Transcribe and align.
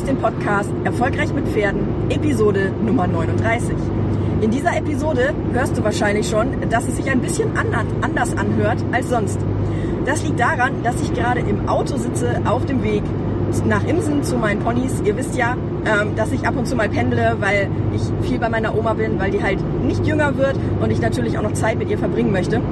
hörst 0.00 0.08
den 0.08 0.16
Podcast 0.16 0.70
Erfolgreich 0.84 1.30
mit 1.34 1.46
Pferden, 1.48 1.86
Episode 2.08 2.72
Nummer 2.86 3.06
39. 3.06 3.74
In 4.40 4.50
dieser 4.50 4.74
Episode 4.74 5.34
hörst 5.52 5.76
du 5.76 5.84
wahrscheinlich 5.84 6.26
schon, 6.26 6.70
dass 6.70 6.88
es 6.88 6.96
sich 6.96 7.10
ein 7.10 7.20
bisschen 7.20 7.50
anders 7.54 8.34
anhört 8.34 8.78
als 8.92 9.10
sonst. 9.10 9.38
Das 10.06 10.22
liegt 10.24 10.40
daran, 10.40 10.82
dass 10.82 11.02
ich 11.02 11.12
gerade 11.12 11.40
im 11.40 11.68
Auto 11.68 11.98
sitze 11.98 12.40
auf 12.46 12.64
dem 12.64 12.82
Weg 12.82 13.02
nach 13.66 13.84
Imsen 13.84 14.22
zu 14.22 14.36
meinen 14.36 14.60
Ponys. 14.60 15.02
Ihr 15.04 15.18
wisst 15.18 15.36
ja, 15.36 15.54
ähm, 15.84 16.16
dass 16.16 16.32
ich 16.32 16.46
ab 16.46 16.56
und 16.56 16.66
zu 16.66 16.76
mal 16.76 16.88
pendle, 16.88 17.36
weil 17.40 17.68
ich 17.94 18.26
viel 18.26 18.38
bei 18.38 18.48
meiner 18.48 18.74
Oma 18.74 18.94
bin, 18.94 19.18
weil 19.18 19.32
die 19.32 19.42
halt 19.42 19.58
nicht 19.84 20.06
jünger 20.06 20.38
wird 20.38 20.54
und 20.80 20.90
ich 20.90 21.02
natürlich 21.02 21.36
auch 21.36 21.42
noch 21.42 21.52
Zeit 21.52 21.78
mit 21.78 21.90
ihr 21.90 21.98
verbringen 21.98 22.32
möchte. 22.32 22.62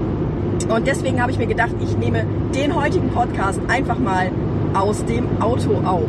Und 0.67 0.87
deswegen 0.87 1.21
habe 1.21 1.31
ich 1.31 1.37
mir 1.37 1.47
gedacht, 1.47 1.73
ich 1.83 1.95
nehme 1.99 2.25
den 2.55 2.75
heutigen 2.75 3.11
Podcast 3.11 3.61
einfach 3.69 3.99
mal 3.99 4.31
aus 4.73 5.05
dem 5.05 5.43
Auto 5.43 5.75
auf. 5.85 6.09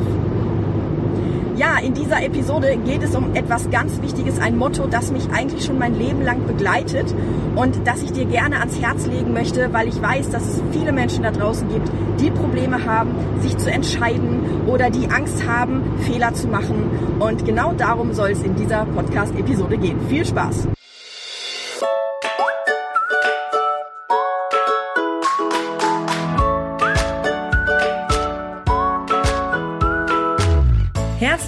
Ja, 1.60 1.78
in 1.78 1.94
dieser 1.94 2.24
Episode 2.24 2.78
geht 2.86 3.04
es 3.04 3.14
um 3.18 3.36
etwas 3.36 3.70
ganz 3.70 4.02
Wichtiges, 4.02 4.40
ein 4.40 4.58
Motto, 4.58 4.88
das 4.88 5.12
mich 5.12 5.30
eigentlich 5.30 5.66
schon 5.66 5.78
mein 5.78 5.94
Leben 5.94 6.24
lang 6.24 6.48
begleitet 6.48 7.14
und 7.58 7.86
das 7.86 8.02
ich 8.02 8.14
dir 8.14 8.24
gerne 8.24 8.60
ans 8.60 8.80
Herz 8.80 9.06
legen 9.08 9.34
möchte, 9.34 9.74
weil 9.74 9.90
ich 9.90 10.02
weiß, 10.02 10.30
dass 10.30 10.42
es 10.44 10.62
viele 10.72 10.94
Menschen 10.94 11.24
da 11.24 11.32
draußen 11.32 11.68
gibt, 11.68 11.92
die 12.22 12.32
Probleme 12.32 12.86
haben, 12.86 13.12
sich 13.42 13.58
zu 13.58 13.70
entscheiden 13.70 14.40
oder 14.68 14.90
die 14.90 15.10
Angst 15.10 15.46
haben, 15.46 15.84
Fehler 16.00 16.34
zu 16.34 16.48
machen. 16.48 16.92
Und 17.20 17.44
genau 17.46 17.74
darum 17.74 18.14
soll 18.14 18.30
es 18.30 18.42
in 18.42 18.56
dieser 18.56 18.86
Podcast-Episode 18.86 19.78
gehen. 19.78 20.00
Viel 20.08 20.26
Spaß! 20.26 20.79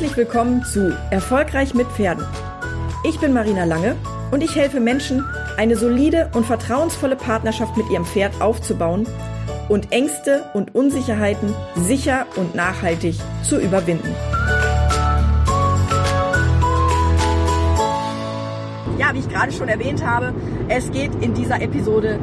Herzlich 0.01 0.17
willkommen 0.17 0.65
zu 0.65 0.97
Erfolgreich 1.11 1.75
mit 1.75 1.85
Pferden. 1.89 2.25
Ich 3.03 3.19
bin 3.19 3.33
Marina 3.33 3.65
Lange 3.65 3.95
und 4.31 4.41
ich 4.41 4.55
helfe 4.55 4.79
Menschen, 4.79 5.23
eine 5.57 5.75
solide 5.75 6.31
und 6.33 6.43
vertrauensvolle 6.43 7.15
Partnerschaft 7.15 7.77
mit 7.77 7.87
ihrem 7.91 8.03
Pferd 8.03 8.41
aufzubauen 8.41 9.07
und 9.69 9.91
Ängste 9.91 10.45
und 10.55 10.73
Unsicherheiten 10.73 11.53
sicher 11.75 12.25
und 12.35 12.55
nachhaltig 12.55 13.15
zu 13.43 13.59
überwinden. 13.59 14.09
Ja, 18.97 19.13
wie 19.13 19.19
ich 19.19 19.29
gerade 19.29 19.51
schon 19.51 19.69
erwähnt 19.69 20.03
habe, 20.03 20.33
es 20.67 20.91
geht 20.91 21.11
in 21.21 21.35
dieser 21.35 21.61
Episode 21.61 22.17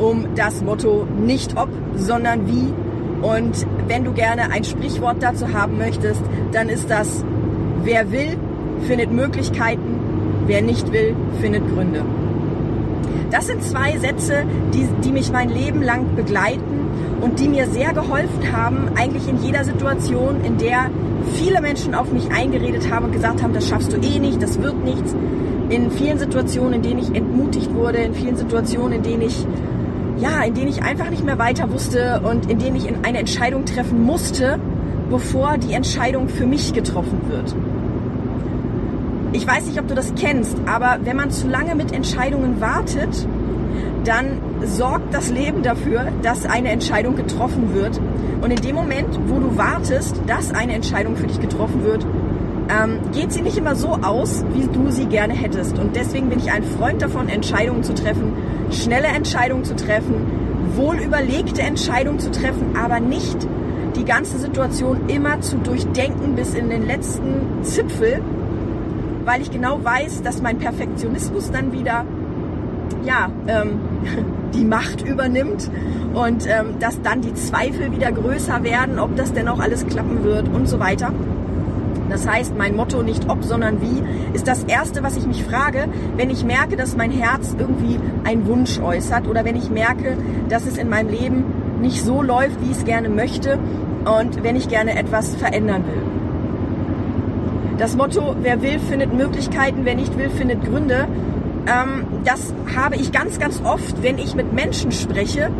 um 0.00 0.34
das 0.34 0.62
Motto 0.62 1.06
nicht 1.16 1.56
ob, 1.56 1.68
sondern 1.94 2.48
wie 2.48 2.74
und 3.22 3.66
wenn 3.86 4.04
du 4.04 4.12
gerne 4.12 4.50
ein 4.50 4.64
Sprichwort 4.64 5.16
dazu 5.20 5.52
haben 5.52 5.78
möchtest, 5.78 6.22
dann 6.52 6.68
ist 6.68 6.90
das, 6.90 7.24
wer 7.82 8.10
will, 8.10 8.36
findet 8.86 9.12
Möglichkeiten, 9.12 10.00
wer 10.46 10.62
nicht 10.62 10.92
will, 10.92 11.14
findet 11.40 11.68
Gründe. 11.68 12.04
Das 13.30 13.46
sind 13.46 13.62
zwei 13.62 13.96
Sätze, 13.98 14.44
die, 14.74 14.88
die 15.04 15.12
mich 15.12 15.30
mein 15.30 15.50
Leben 15.50 15.82
lang 15.82 16.16
begleiten 16.16 16.88
und 17.20 17.38
die 17.38 17.48
mir 17.48 17.66
sehr 17.66 17.92
geholfen 17.92 18.52
haben, 18.52 18.88
eigentlich 18.96 19.28
in 19.28 19.42
jeder 19.42 19.64
Situation, 19.64 20.40
in 20.42 20.58
der 20.58 20.90
viele 21.34 21.60
Menschen 21.60 21.94
auf 21.94 22.10
mich 22.12 22.30
eingeredet 22.32 22.90
haben 22.90 23.06
und 23.06 23.12
gesagt 23.12 23.42
haben, 23.42 23.52
das 23.52 23.68
schaffst 23.68 23.92
du 23.92 23.96
eh 23.98 24.18
nicht, 24.18 24.42
das 24.42 24.60
wird 24.60 24.82
nichts. 24.84 25.14
In 25.68 25.90
vielen 25.90 26.18
Situationen, 26.18 26.74
in 26.74 26.82
denen 26.82 26.98
ich 26.98 27.14
entmutigt 27.14 27.72
wurde, 27.74 27.98
in 27.98 28.14
vielen 28.14 28.36
Situationen, 28.36 28.94
in 28.94 29.02
denen 29.02 29.22
ich 29.22 29.46
ja, 30.20 30.42
in 30.42 30.54
denen 30.54 30.68
ich 30.68 30.82
einfach 30.82 31.10
nicht 31.10 31.24
mehr 31.24 31.38
weiter 31.38 31.70
wusste 31.70 32.20
und 32.20 32.50
in 32.50 32.58
denen 32.58 32.76
ich 32.76 32.86
eine 33.02 33.18
Entscheidung 33.18 33.64
treffen 33.64 34.04
musste, 34.04 34.58
bevor 35.08 35.58
die 35.58 35.72
Entscheidung 35.72 36.28
für 36.28 36.46
mich 36.46 36.72
getroffen 36.72 37.20
wird. 37.28 37.54
Ich 39.32 39.46
weiß 39.46 39.66
nicht, 39.66 39.80
ob 39.80 39.88
du 39.88 39.94
das 39.94 40.12
kennst, 40.14 40.56
aber 40.66 40.98
wenn 41.04 41.16
man 41.16 41.30
zu 41.30 41.48
lange 41.48 41.74
mit 41.74 41.92
Entscheidungen 41.92 42.60
wartet, 42.60 43.26
dann 44.04 44.38
sorgt 44.64 45.14
das 45.14 45.30
Leben 45.30 45.62
dafür, 45.62 46.08
dass 46.22 46.46
eine 46.46 46.70
Entscheidung 46.70 47.16
getroffen 47.16 47.74
wird. 47.74 48.00
Und 48.40 48.50
in 48.50 48.60
dem 48.60 48.74
Moment, 48.74 49.18
wo 49.26 49.38
du 49.38 49.56
wartest, 49.56 50.20
dass 50.26 50.52
eine 50.52 50.74
Entscheidung 50.74 51.16
für 51.16 51.26
dich 51.26 51.40
getroffen 51.40 51.84
wird, 51.84 52.06
ähm, 52.70 52.98
geht 53.12 53.32
sie 53.32 53.42
nicht 53.42 53.56
immer 53.56 53.74
so 53.74 53.98
aus, 54.02 54.44
wie 54.54 54.66
du 54.66 54.90
sie 54.90 55.06
gerne 55.06 55.34
hättest. 55.34 55.78
Und 55.78 55.96
deswegen 55.96 56.28
bin 56.28 56.38
ich 56.38 56.52
ein 56.52 56.62
Freund 56.62 57.02
davon, 57.02 57.28
Entscheidungen 57.28 57.82
zu 57.82 57.94
treffen, 57.94 58.32
schnelle 58.70 59.08
Entscheidungen 59.08 59.64
zu 59.64 59.74
treffen, 59.74 60.14
wohl 60.76 60.96
überlegte 60.98 61.62
Entscheidungen 61.62 62.20
zu 62.20 62.30
treffen, 62.30 62.76
aber 62.76 63.00
nicht 63.00 63.46
die 63.96 64.04
ganze 64.04 64.38
Situation 64.38 65.08
immer 65.08 65.40
zu 65.40 65.56
durchdenken 65.56 66.36
bis 66.36 66.54
in 66.54 66.70
den 66.70 66.86
letzten 66.86 67.62
Zipfel, 67.62 68.20
weil 69.24 69.42
ich 69.42 69.50
genau 69.50 69.82
weiß, 69.82 70.22
dass 70.22 70.40
mein 70.40 70.58
Perfektionismus 70.58 71.50
dann 71.50 71.72
wieder 71.72 72.04
ja 73.04 73.30
ähm, 73.48 73.80
die 74.54 74.64
Macht 74.64 75.02
übernimmt 75.02 75.70
und 76.14 76.46
ähm, 76.46 76.78
dass 76.78 77.00
dann 77.02 77.20
die 77.20 77.34
Zweifel 77.34 77.92
wieder 77.92 78.12
größer 78.12 78.62
werden, 78.62 78.98
ob 78.98 79.16
das 79.16 79.32
denn 79.32 79.48
auch 79.48 79.60
alles 79.60 79.86
klappen 79.86 80.24
wird 80.24 80.48
und 80.48 80.68
so 80.68 80.78
weiter. 80.78 81.12
Das 82.10 82.26
heißt, 82.28 82.56
mein 82.58 82.74
Motto 82.74 83.02
nicht 83.02 83.28
ob, 83.28 83.44
sondern 83.44 83.80
wie 83.80 84.02
ist 84.34 84.48
das 84.48 84.64
Erste, 84.64 85.02
was 85.02 85.16
ich 85.16 85.26
mich 85.26 85.44
frage, 85.44 85.86
wenn 86.16 86.28
ich 86.28 86.44
merke, 86.44 86.76
dass 86.76 86.96
mein 86.96 87.10
Herz 87.10 87.54
irgendwie 87.56 87.98
einen 88.24 88.46
Wunsch 88.46 88.80
äußert 88.80 89.28
oder 89.28 89.44
wenn 89.44 89.56
ich 89.56 89.70
merke, 89.70 90.16
dass 90.48 90.66
es 90.66 90.76
in 90.76 90.88
meinem 90.88 91.08
Leben 91.08 91.44
nicht 91.80 92.04
so 92.04 92.22
läuft, 92.22 92.60
wie 92.60 92.72
ich 92.72 92.78
es 92.78 92.84
gerne 92.84 93.08
möchte 93.08 93.58
und 94.04 94.42
wenn 94.42 94.56
ich 94.56 94.68
gerne 94.68 94.98
etwas 94.98 95.36
verändern 95.36 95.84
will. 95.86 96.02
Das 97.78 97.96
Motto, 97.96 98.36
wer 98.42 98.60
will, 98.60 98.78
findet 98.78 99.14
Möglichkeiten, 99.14 99.84
wer 99.84 99.94
nicht 99.94 100.18
will, 100.18 100.28
findet 100.28 100.62
Gründe. 100.64 101.06
Ähm, 101.66 102.04
das 102.24 102.52
habe 102.76 102.96
ich 102.96 103.12
ganz, 103.12 103.38
ganz 103.38 103.62
oft, 103.64 104.02
wenn 104.02 104.18
ich 104.18 104.34
mit 104.34 104.52
Menschen 104.52 104.92
spreche, 104.92 105.50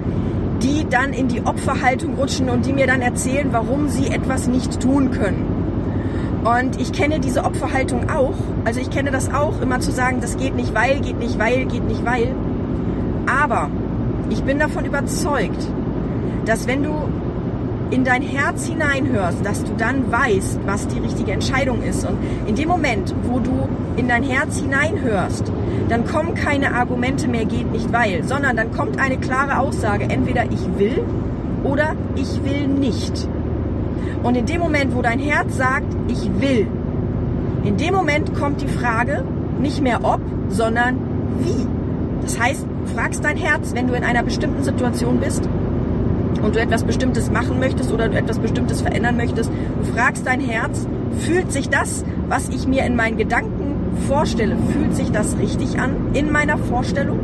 die 0.63 0.87
dann 0.91 1.13
in 1.13 1.29
die 1.29 1.41
Opferhaltung 1.43 2.17
rutschen 2.17 2.51
und 2.51 2.67
die 2.67 2.73
mir 2.73 2.87
dann 2.87 3.01
erzählen, 3.01 3.49
warum 3.53 3.89
sie 3.89 4.09
etwas 4.09 4.49
nicht 4.49 4.81
tun 4.81 5.11
können. 5.11 5.50
Und 6.45 6.81
ich 6.81 6.93
kenne 6.93 7.21
diese 7.21 7.45
Opferhaltung 7.45 8.09
auch. 8.09 8.35
Also 8.65 8.81
ich 8.81 8.91
kenne 8.91 9.11
das 9.11 9.33
auch, 9.33 9.61
immer 9.61 9.81
zu 9.81 9.91
sagen, 9.91 10.21
das 10.21 10.37
geht 10.37 10.55
nicht, 10.55 10.75
weil, 10.75 11.01
geht 11.01 11.19
nicht, 11.19 11.39
weil, 11.39 11.67
geht 11.67 11.87
nicht, 11.87 12.05
weil. 12.05 12.35
Aber 13.27 13.69
ich 14.31 14.43
bin 14.43 14.59
davon 14.59 14.85
überzeugt, 14.85 15.69
dass 16.47 16.67
wenn 16.67 16.83
du 16.83 16.95
in 17.91 18.05
dein 18.05 18.23
Herz 18.23 18.67
hineinhörst, 18.67 19.45
dass 19.45 19.65
du 19.65 19.73
dann 19.77 20.11
weißt, 20.11 20.61
was 20.65 20.87
die 20.87 21.01
richtige 21.01 21.33
Entscheidung 21.33 21.83
ist. 21.83 22.07
Und 22.07 22.19
in 22.47 22.55
dem 22.55 22.69
Moment, 22.69 23.15
wo 23.25 23.41
du 23.41 23.69
in 23.97 24.09
dein 24.09 24.23
Herz 24.23 24.59
hineinhörst, 24.59 25.51
dann 25.89 26.07
kommen 26.07 26.35
keine 26.35 26.75
Argumente 26.75 27.27
mehr, 27.27 27.45
geht 27.45 27.71
nicht, 27.73 27.93
weil, 27.93 28.23
sondern 28.25 28.57
dann 28.57 28.71
kommt 28.71 29.01
eine 29.01 29.19
klare 29.19 29.59
Aussage, 29.59 30.05
entweder 30.05 30.45
ich 30.45 30.79
will 30.79 31.03
oder 31.65 31.95
ich 32.15 32.43
will 32.45 32.69
nicht. 32.69 33.29
Und 34.23 34.37
in 34.37 34.47
dem 34.47 34.61
Moment, 34.61 34.95
wo 34.95 35.03
dein 35.03 35.19
Herz 35.19 35.57
sagt, 35.57 35.87
ich 36.09 36.31
will, 36.41 36.67
in 37.65 37.77
dem 37.77 37.95
Moment 37.95 38.35
kommt 38.35 38.61
die 38.61 38.69
Frage 38.69 39.25
nicht 39.61 39.81
mehr 39.81 40.01
ob, 40.03 40.21
sondern 40.49 40.97
wie. 41.41 41.67
Das 42.23 42.39
heißt, 42.39 42.67
fragst 42.95 43.25
dein 43.25 43.37
Herz, 43.37 43.75
wenn 43.75 43.87
du 43.87 43.95
in 43.95 44.05
einer 44.05 44.23
bestimmten 44.23 44.63
Situation 44.63 45.21
bist 45.21 45.49
und 46.43 46.55
du 46.55 46.61
etwas 46.61 46.85
Bestimmtes 46.85 47.31
machen 47.31 47.59
möchtest 47.59 47.93
oder 47.93 48.09
du 48.09 48.17
etwas 48.17 48.39
Bestimmtes 48.39 48.81
verändern 48.83 49.17
möchtest, 49.17 49.51
du 49.51 49.93
fragst 49.93 50.27
dein 50.27 50.41
Herz, 50.41 50.87
fühlt 51.19 51.53
sich 51.53 51.69
das, 51.69 52.05
was 52.29 52.49
ich 52.49 52.67
mir 52.67 52.85
in 52.85 52.97
meinen 52.97 53.17
Gedanken 53.17 53.77
vorstelle, 54.07 54.57
fühlt 54.73 54.95
sich 54.95 55.11
das 55.13 55.37
richtig 55.39 55.79
an 55.79 55.97
in 56.15 56.31
meiner 56.31 56.59
Vorstellung 56.59 57.19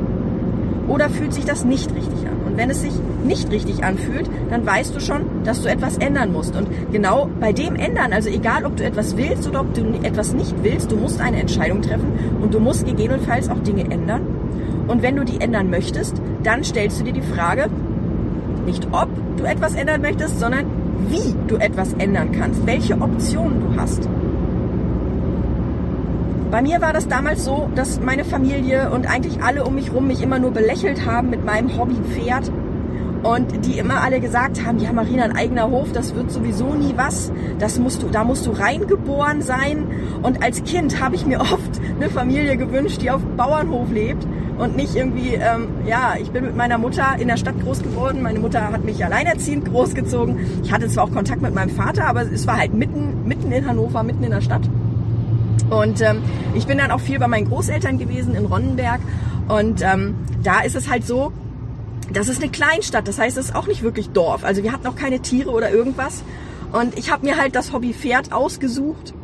oder 0.88 1.09
fühlt 1.09 1.32
sich 1.32 1.44
das 1.44 1.65
nicht 1.65 1.94
richtig 1.94 2.25
an? 2.25 2.25
Wenn 2.56 2.70
es 2.70 2.80
sich 2.82 2.92
nicht 3.24 3.50
richtig 3.50 3.84
anfühlt, 3.84 4.28
dann 4.50 4.66
weißt 4.66 4.94
du 4.94 5.00
schon, 5.00 5.22
dass 5.44 5.62
du 5.62 5.68
etwas 5.68 5.98
ändern 5.98 6.32
musst. 6.32 6.56
Und 6.56 6.68
genau 6.92 7.28
bei 7.41 7.53
dem 7.53 7.76
ändern, 7.76 8.12
also 8.12 8.28
egal 8.28 8.64
ob 8.64 8.76
du 8.76 8.84
etwas 8.84 9.16
willst 9.16 9.47
oder 9.47 9.60
ob 9.60 9.74
du 9.74 9.84
etwas 10.03 10.32
nicht 10.32 10.54
willst, 10.62 10.91
du 10.91 10.97
musst 10.97 11.20
eine 11.20 11.41
Entscheidung 11.41 11.82
treffen 11.82 12.12
und 12.41 12.54
du 12.54 12.60
musst 12.60 12.86
gegebenenfalls 12.86 13.48
auch 13.48 13.58
Dinge 13.60 13.91
ändern. 13.91 14.22
Und 14.88 15.03
wenn 15.03 15.16
du 15.16 15.24
die 15.24 15.41
ändern 15.41 15.70
möchtest, 15.70 16.20
dann 16.42 16.64
stellst 16.64 17.00
du 17.00 17.04
dir 17.04 17.12
die 17.12 17.22
Frage, 17.22 17.68
nicht 18.64 18.86
ob 18.92 19.09
du 19.36 19.44
etwas 19.44 19.74
ändern 19.74 20.00
möchtest, 20.00 20.41
sondern 20.41 20.66
wie 21.09 21.34
du 21.47 21.56
etwas 21.56 21.92
ändern 21.94 22.32
kannst, 22.32 22.66
welche 22.66 22.94
Optionen 23.00 23.60
du 23.60 23.80
hast. 23.80 24.09
Bei 26.51 26.63
mir 26.63 26.81
war 26.81 26.93
das 26.93 27.09
damals 27.09 27.45
so, 27.45 27.69
dass 27.75 28.01
meine 28.01 28.25
Familie 28.25 28.91
und 28.91 29.10
eigentlich 29.10 29.43
alle 29.43 29.65
um 29.65 29.75
mich 29.75 29.93
rum 29.93 30.07
mich 30.07 30.22
immer 30.22 30.39
nur 30.39 30.53
belächelt 30.53 31.04
haben 31.04 31.31
mit 31.31 31.45
meinem 31.45 31.77
Hobby 31.77 31.97
Pferd 31.97 32.51
und 33.22 33.66
die 33.66 33.78
immer 33.78 34.03
alle 34.03 34.21
gesagt 34.21 34.65
haben, 34.65 34.78
ja 34.78 34.93
Marina, 34.93 35.25
ein 35.25 35.34
eigener 35.34 35.69
Hof, 35.71 35.91
das 35.93 36.15
wird 36.15 36.31
sowieso 36.31 36.75
nie 36.75 36.95
was, 36.97 37.33
das 37.59 37.81
musst 37.81 38.03
du, 38.03 38.09
da 38.09 38.22
musst 38.22 38.47
du 38.47 38.53
reingeboren 38.53 39.43
sein. 39.43 39.87
Und 40.22 40.45
als 40.45 40.63
Kind 40.63 41.03
habe 41.03 41.16
ich 41.16 41.27
mir 41.27 41.41
oft 41.41 41.81
eine 41.97 42.09
Familie 42.09 42.57
gewünscht, 42.57 43.03
die 43.03 43.10
auf 43.10 43.22
Bauernhof 43.37 43.91
lebt, 43.91 44.27
und 44.59 44.75
nicht 44.77 44.97
irgendwie, 44.97 45.34
ähm, 45.34 45.69
ja, 45.87 46.15
ich 46.19 46.31
bin 46.31 46.45
mit 46.45 46.57
meiner 46.57 46.78
Mutter 46.78 47.16
in 47.19 47.28
der 47.28 47.37
Stadt 47.37 47.60
groß 47.63 47.83
geworden. 47.83 48.22
Meine 48.22 48.39
Mutter 48.39 48.72
hat 48.72 48.84
mich 48.84 49.04
alleinerziehend 49.04 49.66
großgezogen. 49.66 50.39
Ich 50.63 50.72
hatte 50.72 50.89
zwar 50.89 51.04
auch 51.04 51.13
Kontakt 51.13 51.43
mit 51.43 51.54
meinem 51.54 51.71
Vater, 51.71 52.07
aber 52.07 52.22
es 52.22 52.47
war 52.47 52.57
halt 52.57 52.72
mitten, 52.72 53.27
mitten 53.27 53.53
in 53.53 53.66
Hannover, 53.66 54.03
mitten 54.03 54.25
in 54.25 54.31
der 54.31 54.41
Stadt. 54.41 54.63
Und 55.71 56.01
ähm, 56.01 56.22
ich 56.54 56.66
bin 56.66 56.78
dann 56.78 56.91
auch 56.91 57.01
viel 57.01 57.18
bei 57.18 57.27
meinen 57.27 57.48
Großeltern 57.48 57.98
gewesen 57.98 58.34
in 58.34 58.47
Ronnenberg. 58.47 59.01
Und 59.48 59.83
ähm, 59.83 60.15
da 60.42 60.60
ist 60.60 60.77
es 60.77 60.89
halt 60.89 61.07
so, 61.07 61.33
das 62.13 62.28
ist 62.28 62.41
eine 62.42 62.51
Kleinstadt, 62.51 63.09
das 63.09 63.18
heißt, 63.18 63.36
es 63.36 63.47
ist 63.47 63.54
auch 63.54 63.66
nicht 63.66 63.83
wirklich 63.83 64.10
Dorf. 64.10 64.45
Also 64.45 64.63
wir 64.63 64.72
hatten 64.72 64.86
auch 64.86 64.97
keine 64.97 65.21
Tiere 65.21 65.51
oder 65.51 65.71
irgendwas. 65.71 66.22
Und 66.72 66.97
ich 66.98 67.10
habe 67.10 67.27
mir 67.27 67.36
halt 67.36 67.57
das 67.57 67.72
Hobby 67.72 67.92
Pferd 67.92 68.33
ausgesucht 68.33 69.15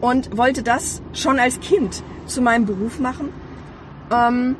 und 0.00 0.36
wollte 0.36 0.62
das 0.62 1.02
schon 1.12 1.38
als 1.38 1.60
Kind 1.60 2.02
zu 2.26 2.42
meinem 2.42 2.66
Beruf 2.66 2.98
machen. 2.98 3.30
Ähm, 4.12 4.56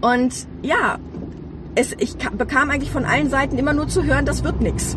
und 0.00 0.46
ja, 0.62 0.98
es, 1.74 1.94
ich 1.98 2.16
bekam 2.16 2.70
eigentlich 2.70 2.90
von 2.90 3.04
allen 3.04 3.30
Seiten 3.30 3.58
immer 3.58 3.72
nur 3.72 3.88
zu 3.88 4.04
hören, 4.04 4.26
das 4.26 4.44
wird 4.44 4.60
nix. 4.60 4.96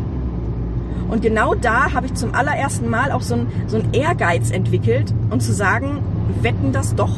Und 1.08 1.22
genau 1.22 1.54
da 1.54 1.92
habe 1.92 2.06
ich 2.06 2.14
zum 2.14 2.34
allerersten 2.34 2.88
Mal 2.88 3.12
auch 3.12 3.20
so 3.20 3.34
ein, 3.34 3.46
so 3.66 3.76
ein 3.76 3.92
Ehrgeiz 3.92 4.50
entwickelt 4.50 5.12
und 5.30 5.42
zu 5.42 5.52
sagen, 5.52 5.98
wetten 6.40 6.72
das 6.72 6.94
doch. 6.94 7.16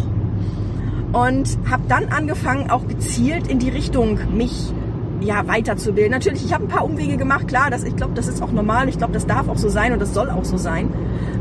Und 1.13 1.59
habe 1.71 1.83
dann 1.89 2.07
angefangen, 2.09 2.71
auch 2.71 2.87
gezielt 2.89 3.47
in 3.47 3.59
die 3.59 3.71
Richtung 3.71 4.19
mich 4.37 4.73
ja, 5.21 5.47
weiterzubilden. 5.47 6.13
Natürlich, 6.13 6.45
ich 6.45 6.53
habe 6.53 6.65
ein 6.65 6.69
paar 6.69 6.85
Umwege 6.85 7.17
gemacht, 7.17 7.49
klar, 7.49 7.71
das, 7.71 7.85
ich 7.85 7.97
glaube, 7.97 8.15
das 8.15 8.29
ist 8.29 8.43
auch 8.43 8.53
normal, 8.53 8.89
ich 8.89 8.99
glaube, 8.99 9.13
das 9.13 9.27
darf 9.27 9.49
auch 9.49 9.57
so 9.57 9.69
sein 9.69 9.93
und 9.93 10.01
das 10.01 10.13
soll 10.13 10.31
auch 10.31 10.45
so 10.45 10.57
sein. 10.57 10.91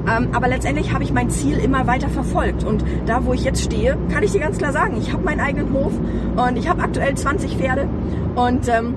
Ähm, 0.08 0.30
aber 0.34 0.48
letztendlich 0.48 0.94
habe 0.94 1.04
ich 1.04 1.12
mein 1.12 1.30
Ziel 1.30 1.58
immer 1.58 1.88
weiter 1.88 2.10
verfolgt 2.10 2.64
und 2.64 2.84
da, 3.06 3.26
wo 3.26 3.34
ich 3.34 3.44
jetzt 3.44 3.64
stehe, 3.64 3.98
kann 4.12 4.24
ich 4.24 4.32
dir 4.32 4.40
ganz 4.40 4.58
klar 4.58 4.72
sagen, 4.72 4.98
ich 5.00 5.12
habe 5.12 5.24
meinen 5.24 5.40
eigenen 5.40 5.74
Hof 5.74 5.94
und 6.36 6.58
ich 6.58 6.70
habe 6.70 6.84
aktuell 6.84 7.16
20 7.16 7.58
Pferde 7.58 7.88
und 8.36 8.68
ähm, 8.68 8.96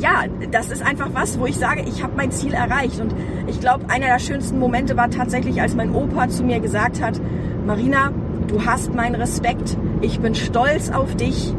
ja, 0.00 0.24
das 0.50 0.70
ist 0.70 0.82
einfach 0.82 1.10
was, 1.12 1.38
wo 1.38 1.46
ich 1.46 1.56
sage, 1.56 1.82
ich 1.86 2.02
habe 2.02 2.14
mein 2.16 2.30
Ziel 2.30 2.54
erreicht 2.54 3.00
und 3.00 3.14
ich 3.46 3.60
glaube, 3.60 3.84
einer 3.88 4.06
der 4.06 4.18
schönsten 4.18 4.58
Momente 4.58 4.96
war 4.96 5.10
tatsächlich, 5.10 5.60
als 5.60 5.74
mein 5.74 5.94
Opa 5.94 6.28
zu 6.28 6.42
mir 6.42 6.60
gesagt 6.60 7.02
hat, 7.02 7.20
Marina, 7.66 8.12
du 8.48 8.64
hast 8.64 8.94
meinen 8.94 9.14
Respekt, 9.14 9.76
ich 10.00 10.20
bin 10.20 10.34
stolz 10.34 10.90
auf 10.90 11.14
dich, 11.14 11.54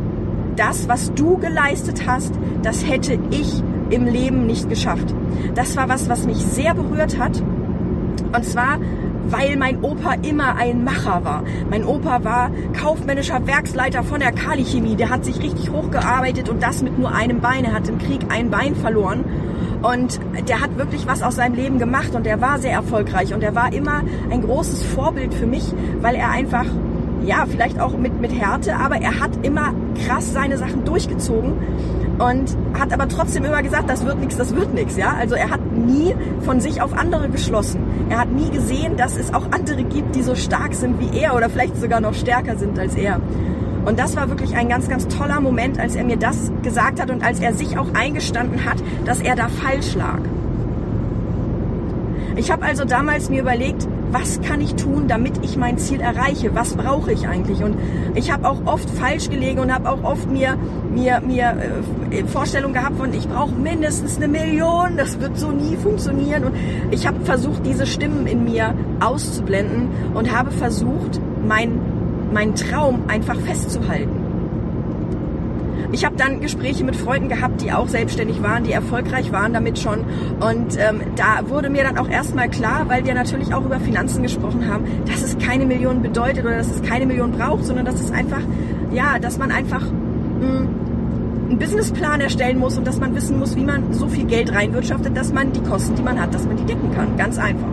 das, 0.56 0.88
was 0.88 1.14
du 1.14 1.38
geleistet 1.38 2.06
hast, 2.08 2.34
das 2.62 2.88
hätte 2.88 3.18
ich 3.30 3.64
im 3.90 4.06
Leben 4.06 4.46
nicht 4.46 4.70
geschafft. 4.70 5.14
Das 5.56 5.76
war 5.78 5.90
was, 5.90 6.10
was 6.10 6.26
mich 6.26 6.38
sehr 6.38 6.74
berührt 6.74 7.18
hat. 7.20 7.42
Und 8.34 8.46
zwar, 8.46 8.80
weil 9.32 9.58
mein 9.58 9.84
Opa 9.84 10.14
immer 10.22 10.56
ein 10.56 10.84
Macher 10.84 11.24
war. 11.24 11.44
Mein 11.70 11.86
Opa 11.86 12.24
war 12.24 12.52
kaufmännischer 12.80 13.46
Werksleiter 13.48 14.04
von 14.04 14.20
der 14.20 14.32
Kali 14.32 14.64
Chemie. 14.64 14.96
Der 14.96 15.10
hat 15.10 15.26
sich 15.26 15.42
richtig 15.42 15.72
hochgearbeitet 15.72 16.50
und 16.50 16.62
das 16.62 16.84
mit 16.84 17.00
nur 17.00 17.12
einem 17.14 17.40
Bein. 17.40 17.66
Er 17.66 17.74
hat 17.74 17.88
im 17.88 17.98
Krieg 17.98 18.22
ein 18.30 18.50
Bein 18.50 18.76
verloren. 18.76 19.24
Und 19.82 20.20
der 20.48 20.62
hat 20.62 20.78
wirklich 20.78 21.08
was 21.08 21.24
aus 21.24 21.38
seinem 21.38 21.56
Leben 21.56 21.80
gemacht 21.80 22.14
und 22.14 22.26
der 22.26 22.40
war 22.40 22.60
sehr 22.60 22.74
erfolgreich 22.74 23.34
und 23.34 23.42
er 23.42 23.56
war 23.56 23.74
immer 23.74 24.04
ein 24.30 24.44
großes 24.44 24.84
Vorbild 24.84 25.34
für 25.34 25.48
mich, 25.48 25.74
weil 26.02 26.14
er 26.14 26.30
einfach 26.30 26.66
ja, 27.26 27.46
vielleicht 27.48 27.80
auch 27.80 27.98
mit, 27.98 28.20
mit 28.20 28.32
Härte, 28.32 28.76
aber 28.76 28.98
er 28.98 29.20
hat 29.20 29.32
immer 29.44 29.74
krass 30.06 30.34
seine 30.34 30.58
Sachen 30.58 30.86
durchgezogen 30.86 31.54
und 32.20 32.56
hat 32.80 32.94
aber 32.94 33.08
trotzdem 33.08 33.46
immer 33.46 33.62
gesagt, 33.64 33.90
das 33.90 34.06
wird 34.06 34.20
nichts, 34.20 34.38
das 34.38 34.56
wird 34.56 34.74
nichts, 34.74 34.98
ja. 34.98 35.16
Also 35.20 35.36
er 35.36 35.50
hat 35.50 35.60
nie 35.82 36.16
von 36.42 36.60
sich 36.60 36.82
auf 36.82 36.94
andere 36.94 37.30
geschlossen. 37.30 37.82
Er 38.10 38.20
hat 38.20 38.32
nie 38.32 38.50
gesehen, 38.50 38.98
dass 38.98 39.18
es 39.18 39.34
auch 39.34 39.52
andere 39.52 39.84
gibt, 39.84 40.16
die 40.16 40.22
so 40.22 40.36
stark 40.36 40.74
sind 40.74 41.00
wie 41.00 41.18
er 41.18 41.36
oder 41.36 41.50
vielleicht 41.50 41.78
sogar 41.78 42.00
noch 42.00 42.14
stärker 42.14 42.58
sind 42.58 42.78
als 42.80 42.96
er. 42.96 43.20
Und 43.86 44.00
das 44.00 44.16
war 44.16 44.30
wirklich 44.30 44.56
ein 44.56 44.70
ganz, 44.70 44.88
ganz 44.90 45.08
toller 45.08 45.42
Moment, 45.42 45.80
als 45.80 45.96
er 45.96 46.04
mir 46.04 46.18
das 46.18 46.52
gesagt 46.62 47.02
hat 47.02 47.10
und 47.10 47.24
als 47.24 47.40
er 47.40 47.54
sich 47.54 47.78
auch 47.78 47.94
eingestanden 47.94 48.66
hat, 48.66 48.78
dass 49.06 49.22
er 49.22 49.36
da 49.36 49.48
falsch 49.48 49.96
lag. 49.96 50.20
Ich 52.36 52.52
habe 52.52 52.64
also 52.64 52.86
damals 52.86 53.30
mir 53.30 53.42
überlegt, 53.42 53.88
was 54.12 54.42
kann 54.42 54.62
ich 54.62 54.76
tun, 54.76 55.08
damit 55.08 55.44
ich 55.44 55.58
mein 55.58 55.78
Ziel 55.78 56.02
erreiche? 56.02 56.54
Was 56.54 56.76
brauche 56.76 57.12
ich 57.12 57.28
eigentlich? 57.28 57.64
Und 57.64 57.78
ich 58.16 58.32
habe 58.32 58.48
auch 58.48 58.66
oft 58.66 58.90
falsch 58.90 59.30
gelegen 59.30 59.60
und 59.60 59.74
habe 59.74 59.90
auch 59.90 60.04
oft 60.04 60.30
mir 60.30 60.58
mir 60.94 61.22
mir 61.22 61.56
äh, 62.12 62.26
Vorstellungen 62.26 62.74
gehabt 62.74 62.98
von 62.98 63.14
ich 63.14 63.28
brauche 63.28 63.54
mindestens 63.56 64.18
eine 64.18 64.28
Million, 64.28 64.98
das 64.98 65.20
wird 65.20 65.38
so 65.38 65.52
nie 65.52 65.78
funktionieren 65.78 66.44
und 66.46 66.54
ich 66.92 67.08
habe 67.08 67.24
versucht 67.24 67.66
diese 67.66 67.86
Stimmen 67.86 68.28
in 68.28 68.44
mir 68.44 68.74
auszublenden 69.00 69.90
und 70.14 70.36
habe 70.36 70.52
versucht 70.52 71.20
mein 71.48 71.80
meinen 72.34 72.56
Traum 72.56 73.04
einfach 73.08 73.36
festzuhalten. 73.36 74.21
Ich 75.94 76.06
habe 76.06 76.16
dann 76.16 76.40
Gespräche 76.40 76.84
mit 76.86 76.96
Freunden 76.96 77.28
gehabt, 77.28 77.62
die 77.62 77.72
auch 77.72 77.88
selbstständig 77.88 78.42
waren, 78.42 78.64
die 78.64 78.72
erfolgreich 78.72 79.32
waren 79.32 79.54
damit 79.54 79.78
schon. 79.78 80.00
Und 80.40 80.78
ähm, 80.78 81.02
da 81.16 81.50
wurde 81.50 81.70
mir 81.70 81.84
dann 81.84 81.98
auch 81.98 82.10
erstmal 82.10 82.50
klar, 82.50 82.86
weil 82.88 83.06
wir 83.06 83.14
natürlich 83.14 83.54
auch 83.54 83.66
über 83.66 83.80
Finanzen 83.80 84.24
gesprochen 84.24 84.70
haben, 84.72 84.86
dass 85.06 85.22
es 85.22 85.38
keine 85.38 85.66
Millionen 85.66 86.02
bedeutet 86.02 86.46
oder 86.46 86.58
dass 86.58 86.70
es 86.70 86.82
keine 86.82 87.06
Millionen 87.06 87.34
braucht, 87.34 87.66
sondern 87.66 87.86
dass 87.86 88.00
es 88.00 88.12
einfach, 88.12 88.42
ja, 88.92 89.20
dass 89.20 89.38
man 89.38 89.52
einfach 89.52 89.82
mh, 89.82 90.48
hm, 90.48 90.70
einen 91.50 91.60
Businessplan 91.60 92.22
erstellen 92.22 92.58
muss 92.58 92.78
und 92.78 92.88
dass 92.88 93.00
man 93.00 93.14
wissen 93.14 93.38
muss, 93.38 93.58
wie 93.58 93.66
man 93.66 93.92
so 93.92 94.08
viel 94.08 94.26
Geld 94.26 94.54
reinwirtschaftet, 94.54 95.16
dass 95.18 95.34
man 95.34 95.52
die 95.52 95.62
Kosten, 95.62 95.96
die 95.96 96.04
man 96.04 96.22
hat, 96.22 96.34
dass 96.34 96.46
man 96.46 96.56
die 96.56 96.66
decken 96.66 96.94
kann. 96.96 97.18
Ganz 97.18 97.38
einfach. 97.38 97.68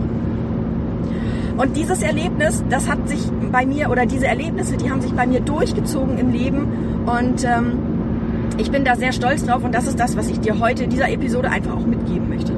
Und 1.55 1.75
dieses 1.75 2.01
Erlebnis, 2.01 2.63
das 2.69 2.89
hat 2.89 3.07
sich 3.07 3.19
bei 3.51 3.65
mir, 3.65 3.89
oder 3.89 4.05
diese 4.05 4.27
Erlebnisse, 4.27 4.77
die 4.77 4.89
haben 4.91 5.01
sich 5.01 5.11
bei 5.13 5.27
mir 5.27 5.41
durchgezogen 5.41 6.17
im 6.17 6.31
Leben. 6.31 6.67
Und 7.05 7.43
ähm, 7.43 7.88
ich 8.59 8.71
bin 8.71 8.83
da 8.83 8.95
sehr 8.95 9.13
stolz 9.13 9.45
drauf 9.45 9.63
und 9.63 9.73
das 9.73 9.87
ist 9.87 9.99
das, 9.99 10.17
was 10.17 10.27
ich 10.27 10.39
dir 10.41 10.59
heute 10.59 10.83
in 10.83 10.89
dieser 10.89 11.09
Episode 11.09 11.49
einfach 11.49 11.77
auch 11.77 11.85
mitgeben 11.85 12.27
möchte. 12.27 12.53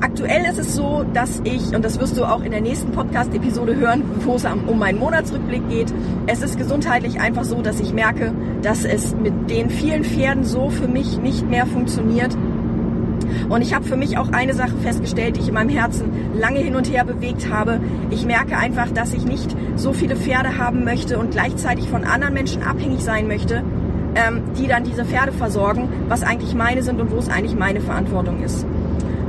Aktuell 0.00 0.44
ist 0.44 0.58
es 0.58 0.74
so, 0.74 1.04
dass 1.14 1.40
ich, 1.42 1.74
und 1.74 1.84
das 1.84 1.98
wirst 1.98 2.16
du 2.18 2.24
auch 2.24 2.42
in 2.42 2.52
der 2.52 2.60
nächsten 2.60 2.92
Podcast-Episode 2.92 3.76
hören, 3.76 4.04
wo 4.24 4.34
es 4.34 4.44
um 4.44 4.78
meinen 4.78 4.98
Monatsrückblick 4.98 5.68
geht, 5.68 5.92
es 6.26 6.42
ist 6.42 6.58
gesundheitlich 6.58 7.18
einfach 7.18 7.44
so, 7.44 7.62
dass 7.62 7.80
ich 7.80 7.92
merke, 7.92 8.32
dass 8.62 8.84
es 8.84 9.14
mit 9.16 9.50
den 9.50 9.70
vielen 9.70 10.04
Pferden 10.04 10.44
so 10.44 10.70
für 10.70 10.86
mich 10.86 11.18
nicht 11.18 11.48
mehr 11.48 11.66
funktioniert. 11.66 12.36
Und 13.48 13.62
ich 13.62 13.74
habe 13.74 13.84
für 13.84 13.96
mich 13.96 14.18
auch 14.18 14.30
eine 14.32 14.54
Sache 14.54 14.76
festgestellt, 14.82 15.36
die 15.36 15.40
ich 15.40 15.48
in 15.48 15.54
meinem 15.54 15.70
Herzen 15.70 16.12
lange 16.38 16.60
hin 16.60 16.76
und 16.76 16.90
her 16.92 17.04
bewegt 17.04 17.50
habe. 17.50 17.80
Ich 18.10 18.26
merke 18.26 18.56
einfach, 18.56 18.90
dass 18.90 19.14
ich 19.14 19.24
nicht 19.24 19.56
so 19.76 19.92
viele 19.92 20.16
Pferde 20.16 20.58
haben 20.58 20.84
möchte 20.84 21.18
und 21.18 21.30
gleichzeitig 21.30 21.88
von 21.88 22.04
anderen 22.04 22.34
Menschen 22.34 22.62
abhängig 22.62 23.00
sein 23.00 23.26
möchte, 23.26 23.64
ähm, 24.18 24.42
die 24.58 24.66
dann 24.66 24.84
diese 24.84 25.04
Pferde 25.04 25.32
versorgen, 25.32 25.88
was 26.08 26.22
eigentlich 26.22 26.54
meine 26.54 26.82
sind 26.82 27.00
und 27.00 27.10
wo 27.10 27.18
es 27.18 27.28
eigentlich 27.28 27.56
meine 27.56 27.80
Verantwortung 27.80 28.42
ist. 28.42 28.66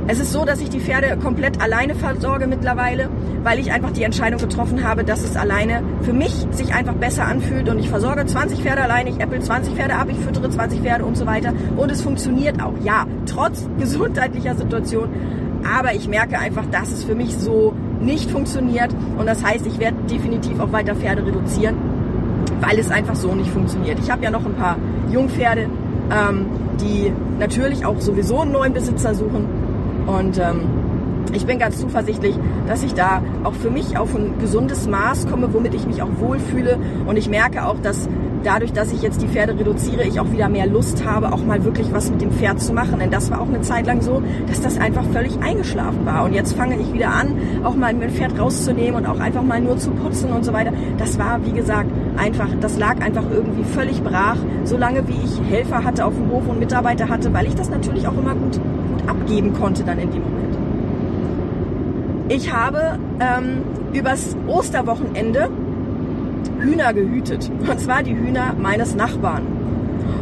Es 0.08 0.18
ist 0.18 0.32
so, 0.32 0.44
dass 0.44 0.60
ich 0.60 0.70
die 0.70 0.80
Pferde 0.80 1.16
komplett 1.22 1.60
alleine 1.60 1.94
versorge 1.94 2.48
mittlerweile, 2.48 3.08
weil 3.44 3.60
ich 3.60 3.70
einfach 3.70 3.92
die 3.92 4.02
Entscheidung 4.02 4.40
getroffen 4.40 4.82
habe, 4.82 5.04
dass 5.04 5.22
es 5.22 5.36
alleine 5.36 5.84
für 6.02 6.12
mich 6.12 6.46
sich 6.50 6.74
einfach 6.74 6.94
besser 6.94 7.26
anfühlt 7.26 7.68
und 7.68 7.78
ich 7.78 7.88
versorge 7.88 8.26
20 8.26 8.60
Pferde 8.60 8.82
alleine, 8.82 9.10
ich 9.10 9.20
äpple 9.20 9.38
20 9.38 9.74
Pferde 9.74 9.94
ab, 9.94 10.08
ich 10.10 10.18
füttere 10.18 10.50
20 10.50 10.80
Pferde 10.80 11.04
und 11.04 11.16
so 11.16 11.26
weiter. 11.26 11.52
Und 11.76 11.92
es 11.92 12.02
funktioniert 12.02 12.60
auch, 12.60 12.74
ja, 12.82 13.06
trotz 13.26 13.68
gesundheitlicher 13.78 14.56
Situation, 14.56 15.10
aber 15.76 15.94
ich 15.94 16.08
merke 16.08 16.38
einfach, 16.40 16.66
dass 16.66 16.90
es 16.90 17.04
für 17.04 17.14
mich 17.14 17.36
so 17.36 17.74
nicht 18.00 18.30
funktioniert. 18.30 18.92
Und 19.16 19.26
das 19.26 19.44
heißt, 19.44 19.64
ich 19.66 19.78
werde 19.78 19.96
definitiv 20.10 20.58
auch 20.58 20.72
weiter 20.72 20.96
Pferde 20.96 21.24
reduzieren 21.24 21.76
weil 22.60 22.78
es 22.78 22.90
einfach 22.90 23.14
so 23.14 23.34
nicht 23.34 23.50
funktioniert. 23.50 23.98
Ich 23.98 24.10
habe 24.10 24.22
ja 24.22 24.30
noch 24.30 24.44
ein 24.44 24.54
paar 24.54 24.76
Jungpferde, 25.10 25.68
ähm, 26.10 26.46
die 26.80 27.12
natürlich 27.38 27.84
auch 27.84 28.00
sowieso 28.00 28.40
einen 28.40 28.52
neuen 28.52 28.72
Besitzer 28.72 29.14
suchen. 29.14 29.46
Und 30.06 30.38
ähm, 30.38 30.62
ich 31.32 31.46
bin 31.46 31.58
ganz 31.58 31.78
zuversichtlich, 31.78 32.36
dass 32.66 32.82
ich 32.82 32.94
da 32.94 33.22
auch 33.44 33.54
für 33.54 33.70
mich 33.70 33.96
auf 33.96 34.14
ein 34.14 34.38
gesundes 34.38 34.88
Maß 34.88 35.28
komme, 35.28 35.52
womit 35.52 35.74
ich 35.74 35.86
mich 35.86 36.02
auch 36.02 36.10
wohlfühle. 36.18 36.78
Und 37.06 37.16
ich 37.16 37.28
merke 37.28 37.66
auch, 37.66 37.78
dass 37.80 38.08
dadurch, 38.44 38.72
dass 38.72 38.92
ich 38.92 39.02
jetzt 39.02 39.22
die 39.22 39.28
Pferde 39.28 39.58
reduziere, 39.58 40.04
ich 40.04 40.20
auch 40.20 40.30
wieder 40.32 40.48
mehr 40.48 40.66
Lust 40.66 41.04
habe, 41.04 41.32
auch 41.32 41.44
mal 41.44 41.64
wirklich 41.64 41.92
was 41.92 42.10
mit 42.10 42.20
dem 42.20 42.32
Pferd 42.32 42.60
zu 42.60 42.72
machen. 42.72 42.98
Denn 42.98 43.10
das 43.10 43.30
war 43.30 43.40
auch 43.40 43.48
eine 43.48 43.60
Zeit 43.60 43.86
lang 43.86 44.02
so, 44.02 44.22
dass 44.48 44.60
das 44.60 44.78
einfach 44.78 45.04
völlig 45.12 45.38
eingeschlafen 45.40 46.04
war. 46.06 46.24
Und 46.24 46.32
jetzt 46.32 46.54
fange 46.54 46.78
ich 46.78 46.92
wieder 46.92 47.10
an, 47.10 47.36
auch 47.64 47.74
mal 47.74 47.94
mein 47.94 48.10
Pferd 48.10 48.38
rauszunehmen 48.38 48.96
und 48.96 49.06
auch 49.06 49.20
einfach 49.20 49.42
mal 49.42 49.60
nur 49.60 49.78
zu 49.78 49.90
putzen 49.90 50.32
und 50.32 50.44
so 50.44 50.52
weiter. 50.52 50.72
Das 50.98 51.18
war, 51.18 51.44
wie 51.44 51.52
gesagt, 51.52 51.90
einfach, 52.16 52.48
das 52.60 52.78
lag 52.78 53.00
einfach 53.00 53.24
irgendwie 53.30 53.64
völlig 53.64 54.02
brach, 54.02 54.36
solange 54.64 55.06
wie 55.08 55.18
ich 55.24 55.40
Helfer 55.50 55.84
hatte 55.84 56.04
auf 56.04 56.14
dem 56.14 56.30
Hof 56.30 56.48
und 56.48 56.58
Mitarbeiter 56.58 57.08
hatte, 57.08 57.32
weil 57.32 57.46
ich 57.46 57.54
das 57.54 57.70
natürlich 57.70 58.06
auch 58.06 58.16
immer 58.16 58.34
gut, 58.34 58.54
gut 58.54 59.08
abgeben 59.08 59.52
konnte 59.54 59.84
dann 59.84 59.98
in 59.98 60.10
dem 60.10 60.22
Moment. 60.22 60.56
Ich 62.28 62.52
habe 62.52 62.98
ähm, 63.18 63.62
übers 63.92 64.36
Osterwochenende 64.46 65.50
Hühner 66.60 66.92
gehütet. 66.92 67.50
Und 67.68 67.80
zwar 67.80 68.02
die 68.02 68.14
Hühner 68.14 68.54
meines 68.58 68.94
Nachbarn. 68.94 69.42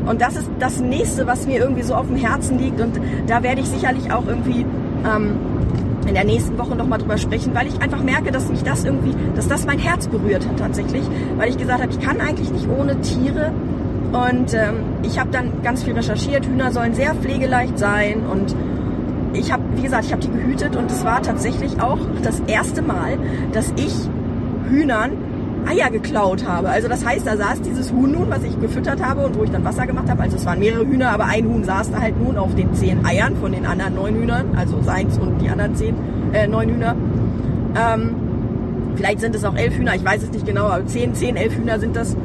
Und 0.06 0.20
das 0.20 0.37
ist 0.37 0.50
das 0.58 0.80
nächste, 0.80 1.26
was 1.26 1.46
mir 1.46 1.58
irgendwie 1.58 1.82
so 1.82 1.94
auf 1.94 2.06
dem 2.06 2.16
Herzen 2.16 2.58
liegt. 2.58 2.80
Und 2.80 2.98
da 3.26 3.42
werde 3.42 3.60
ich 3.60 3.68
sicherlich 3.68 4.10
auch 4.12 4.26
irgendwie 4.26 4.64
ähm, 5.04 5.37
in 6.06 6.14
der 6.14 6.25
nächsten 6.25 6.56
Woche 6.58 6.75
nochmal 6.75 6.98
drüber 6.98 7.18
sprechen, 7.18 7.54
weil 7.54 7.66
ich 7.66 7.80
einfach 7.80 8.02
merke, 8.02 8.32
dass 8.32 8.48
mich 8.48 8.62
das 8.62 8.84
irgendwie, 8.84 9.14
dass 9.37 9.48
das 9.48 9.66
mein 9.66 9.78
Herz 9.78 10.08
berührt 10.08 10.48
hat 10.48 10.58
tatsächlich, 10.58 11.02
weil 11.37 11.50
ich 11.50 11.58
gesagt 11.58 11.82
habe, 11.82 11.92
ich 11.92 12.00
kann 12.00 12.20
eigentlich 12.20 12.50
nicht 12.50 12.66
ohne 12.68 12.98
Tiere 13.02 13.52
und 14.12 14.54
ähm, 14.54 14.84
ich 15.02 15.18
habe 15.18 15.30
dann 15.30 15.62
ganz 15.62 15.82
viel 15.82 15.92
recherchiert. 15.92 16.46
Hühner 16.46 16.72
sollen 16.72 16.94
sehr 16.94 17.14
pflegeleicht 17.14 17.78
sein 17.78 18.22
und 18.26 18.54
ich 19.34 19.52
habe, 19.52 19.62
wie 19.76 19.82
gesagt, 19.82 20.06
ich 20.06 20.12
habe 20.12 20.22
die 20.22 20.30
gehütet 20.30 20.76
und 20.76 20.90
es 20.90 21.04
war 21.04 21.20
tatsächlich 21.22 21.80
auch 21.80 21.98
das 22.22 22.40
erste 22.46 22.80
Mal, 22.80 23.18
dass 23.52 23.72
ich 23.76 23.94
Hühnern 24.70 25.12
Eier 25.68 25.90
geklaut 25.90 26.46
habe. 26.46 26.68
Also 26.68 26.88
das 26.88 27.04
heißt, 27.04 27.26
da 27.26 27.37
saß 27.37 27.60
dieses 27.62 27.92
Huhn 27.92 28.10
nun, 28.10 28.30
was 28.30 28.42
ich 28.42 28.58
gefüttert 28.60 29.04
habe 29.04 29.25
und 29.25 29.38
wo 29.38 29.44
ich 29.44 29.50
dann 29.50 29.64
Wasser 29.64 29.87
gemacht 29.87 30.08
habe. 30.08 30.22
Also 30.22 30.37
es 30.37 30.46
waren 30.46 30.58
mehrere 30.58 30.87
Hühner, 30.87 31.10
aber 31.10 31.26
ein 31.26 31.46
Huhn 31.46 31.64
saß 31.64 31.90
da 31.90 32.00
halt 32.00 32.20
nun 32.20 32.38
auf 32.38 32.54
den 32.54 32.75
zehn 32.75 33.04
Eiern 33.04 33.37
von 33.37 33.52
den 33.52 33.66
anderen 33.66 33.94
neun 33.94 34.14
Hühnern, 34.14 34.56
also 34.56 34.80
seins 34.82 35.18
und 35.18 35.40
die 35.40 35.48
anderen 35.48 35.75
zehn, 35.75 35.94
äh, 36.32 36.46
neun 36.46 36.68
Hühner. 36.68 36.96
Ähm, 37.76 38.14
vielleicht 38.96 39.20
sind 39.20 39.34
es 39.34 39.44
auch 39.44 39.56
elf 39.56 39.76
Hühner, 39.76 39.94
ich 39.94 40.04
weiß 40.04 40.22
es 40.22 40.30
nicht 40.30 40.46
genau, 40.46 40.66
aber 40.66 40.87
zehn, 40.87 41.14
zehn, 41.14 41.37
elf 41.37 41.54
Hühner 41.54 41.78
sind 41.78 41.94
das. 41.94 42.16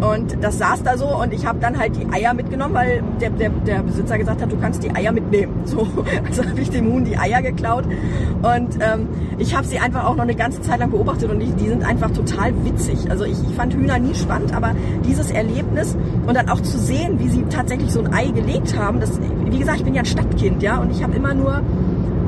Und 0.00 0.42
das 0.42 0.58
saß 0.58 0.82
da 0.82 0.96
so 0.96 1.06
und 1.06 1.34
ich 1.34 1.46
habe 1.46 1.58
dann 1.58 1.78
halt 1.78 1.94
die 1.96 2.06
Eier 2.10 2.32
mitgenommen, 2.32 2.74
weil 2.74 3.02
der, 3.20 3.30
der, 3.30 3.50
der 3.50 3.82
Besitzer 3.82 4.16
gesagt 4.16 4.40
hat, 4.40 4.50
du 4.50 4.56
kannst 4.56 4.82
die 4.82 4.94
Eier 4.94 5.12
mitnehmen. 5.12 5.54
So, 5.70 5.86
also 6.26 6.44
habe 6.44 6.60
ich 6.60 6.70
dem 6.70 6.90
Huhn 6.90 7.04
die 7.04 7.16
Eier 7.16 7.42
geklaut 7.42 7.84
und 7.84 8.76
ähm, 8.80 9.08
ich 9.38 9.54
habe 9.54 9.66
sie 9.66 9.78
einfach 9.78 10.04
auch 10.04 10.16
noch 10.16 10.24
eine 10.24 10.34
ganze 10.34 10.60
Zeit 10.62 10.80
lang 10.80 10.90
beobachtet 10.90 11.30
und 11.30 11.38
die, 11.38 11.52
die 11.52 11.68
sind 11.68 11.84
einfach 11.84 12.10
total 12.10 12.52
witzig. 12.64 13.08
Also 13.08 13.24
ich, 13.24 13.36
ich 13.48 13.54
fand 13.54 13.74
Hühner 13.74 13.98
nie 13.98 14.14
spannend, 14.14 14.52
aber 14.52 14.74
dieses 15.06 15.30
Erlebnis 15.30 15.96
und 16.26 16.34
dann 16.34 16.48
auch 16.48 16.60
zu 16.60 16.76
sehen, 16.76 17.20
wie 17.20 17.28
sie 17.28 17.44
tatsächlich 17.50 17.92
so 17.92 18.00
ein 18.00 18.12
Ei 18.12 18.30
gelegt 18.30 18.76
haben, 18.76 18.98
das, 18.98 19.20
wie 19.44 19.58
gesagt, 19.58 19.78
ich 19.78 19.84
bin 19.84 19.94
ja 19.94 20.00
ein 20.00 20.06
Stadtkind, 20.06 20.62
ja, 20.62 20.78
und 20.78 20.90
ich 20.90 21.04
habe 21.04 21.14
immer 21.14 21.34
nur 21.34 21.62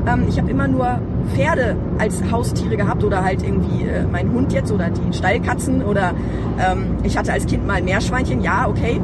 ähm, 0.07 0.25
ich 0.27 0.37
habe 0.37 0.51
immer 0.51 0.67
nur 0.67 0.99
Pferde 1.33 1.75
als 1.97 2.21
Haustiere 2.31 2.77
gehabt 2.77 3.03
oder 3.03 3.23
halt 3.23 3.43
irgendwie 3.43 3.83
äh, 3.83 4.05
mein 4.11 4.31
Hund 4.31 4.53
jetzt 4.53 4.71
oder 4.71 4.89
die 4.89 5.15
Stallkatzen 5.15 5.83
oder 5.83 6.13
ähm, 6.59 6.97
ich 7.03 7.17
hatte 7.17 7.33
als 7.33 7.45
Kind 7.45 7.65
mal 7.65 7.75
ein 7.75 7.85
Meerschweinchen, 7.85 8.41
ja, 8.41 8.67
okay. 8.67 8.99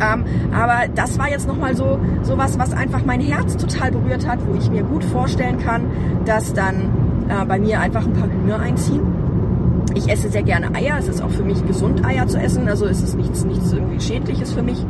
Ähm, 0.00 0.24
aber 0.52 0.88
das 0.94 1.18
war 1.18 1.30
jetzt 1.30 1.46
nochmal 1.46 1.74
so, 1.74 1.98
so 2.22 2.36
was, 2.36 2.58
was 2.58 2.72
einfach 2.72 3.04
mein 3.04 3.20
Herz 3.20 3.56
total 3.56 3.92
berührt 3.92 4.26
hat, 4.26 4.38
wo 4.46 4.56
ich 4.58 4.70
mir 4.70 4.82
gut 4.82 5.04
vorstellen 5.04 5.58
kann, 5.58 5.82
dass 6.24 6.52
dann 6.52 6.90
äh, 7.28 7.44
bei 7.46 7.58
mir 7.58 7.80
einfach 7.80 8.04
ein 8.04 8.12
paar 8.12 8.28
Hühner 8.28 8.60
einziehen. 8.60 9.00
Ich 9.94 10.08
esse 10.08 10.30
sehr 10.30 10.42
gerne 10.42 10.74
Eier. 10.74 10.96
Es 10.98 11.08
ist 11.08 11.22
auch 11.22 11.30
für 11.30 11.42
mich 11.42 11.66
gesund, 11.66 12.04
Eier 12.04 12.26
zu 12.26 12.38
essen. 12.38 12.68
Also 12.68 12.86
es 12.86 13.02
ist 13.02 13.16
nichts, 13.16 13.44
nichts 13.44 13.72
irgendwie 13.72 14.00
Schädliches 14.00 14.52
für 14.52 14.62
mich. 14.62 14.84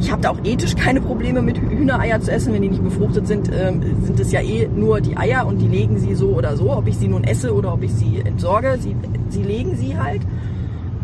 Ich 0.00 0.10
habe 0.10 0.22
da 0.22 0.30
auch 0.30 0.38
ethisch 0.44 0.74
keine 0.76 1.00
Probleme 1.00 1.42
mit 1.42 1.58
Hühnereier 1.58 2.20
zu 2.20 2.32
essen, 2.32 2.54
wenn 2.54 2.62
die 2.62 2.70
nicht 2.70 2.82
befruchtet 2.82 3.26
sind, 3.26 3.50
ähm, 3.52 3.82
sind 4.02 4.18
es 4.18 4.32
ja 4.32 4.40
eh 4.40 4.66
nur 4.66 5.00
die 5.00 5.16
Eier 5.16 5.46
und 5.46 5.58
die 5.58 5.68
legen 5.68 5.98
sie 5.98 6.14
so 6.14 6.28
oder 6.28 6.56
so, 6.56 6.72
ob 6.72 6.86
ich 6.86 6.96
sie 6.96 7.08
nun 7.08 7.22
esse 7.22 7.54
oder 7.54 7.74
ob 7.74 7.82
ich 7.82 7.92
sie 7.92 8.20
entsorge, 8.24 8.78
sie, 8.80 8.96
sie 9.28 9.42
legen 9.42 9.76
sie 9.76 9.98
halt. 9.98 10.22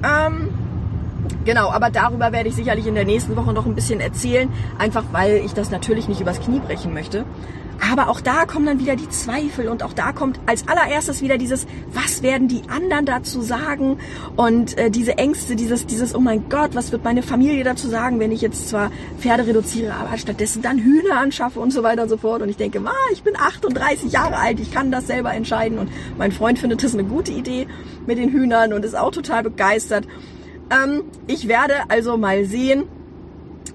Ähm, 0.03 0.49
genau, 1.45 1.71
aber 1.71 1.91
darüber 1.91 2.33
werde 2.33 2.49
ich 2.49 2.55
sicherlich 2.55 2.87
in 2.87 2.95
der 2.95 3.05
nächsten 3.05 3.37
Woche 3.37 3.53
noch 3.53 3.67
ein 3.67 3.75
bisschen 3.75 4.01
erzählen, 4.01 4.49
einfach 4.79 5.05
weil 5.13 5.43
ich 5.45 5.53
das 5.53 5.71
natürlich 5.71 6.09
nicht 6.09 6.23
übers 6.23 6.41
Knie 6.41 6.61
brechen 6.61 6.95
möchte. 6.95 7.25
Aber 7.81 8.09
auch 8.09 8.21
da 8.21 8.47
kommen 8.47 8.67
dann 8.67 8.79
wieder 8.81 8.97
die 8.97 9.09
Zweifel 9.09 9.69
und 9.69 9.83
auch 9.83 9.93
da 9.93 10.13
kommt 10.13 10.41
als 10.47 10.67
allererstes 10.69 11.21
wieder 11.21 11.39
dieses, 11.39 11.67
was 11.93 12.23
werden 12.23 12.49
die 12.49 12.63
anderen 12.69 13.05
dazu 13.05 13.43
sagen? 13.43 13.99
Und 14.37 14.77
äh, 14.79 14.91
diese 14.91 15.19
Ängste, 15.19 15.57
dieses, 15.57 15.87
dieses, 15.87 16.15
oh 16.15 16.21
mein 16.21 16.49
Gott, 16.49 16.75
was 16.75 16.93
wird 16.93 17.05
meine 17.05 17.23
Familie 17.23 17.65
dazu 17.65 17.89
sagen, 17.89 18.19
wenn 18.19 18.33
ich 18.33 18.41
jetzt 18.41 18.69
zwar 18.69 18.91
Pferde 19.19 19.47
reduziere, 19.47 19.95
aber 19.95 20.17
stattdessen 20.19 20.63
dann 20.63 20.79
Hühner 20.79 21.19
anschaffe 21.19 21.61
und 21.61 21.73
so 21.73 21.83
weiter 21.83 22.03
und 22.03 22.09
so 22.09 22.17
fort. 22.17 22.43
Und 22.43 22.49
ich 22.49 22.57
denke, 22.57 22.81
ah, 22.85 23.13
ich 23.13 23.23
bin 23.23 23.37
38 23.37 24.13
Jahre 24.13 24.37
alt, 24.37 24.59
ich 24.61 24.73
kann 24.73 24.91
das 24.91 25.07
selber 25.07 25.33
entscheiden. 25.33 25.79
Und 25.79 25.91
mein 26.19 26.33
Freund 26.33 26.59
findet 26.59 26.83
das 26.83 26.95
eine 26.95 27.05
gute 27.05 27.33
Idee 27.33 27.67
mit 28.07 28.19
den 28.19 28.31
Hühnern 28.31 28.73
und 28.73 28.85
ist 28.85 28.97
auch 28.97 29.11
total 29.11 29.43
begeistert. 29.43 30.07
Ähm, 30.71 31.05
ich 31.27 31.49
werde 31.49 31.75
also 31.89 32.17
mal 32.17 32.45
sehen, 32.45 32.85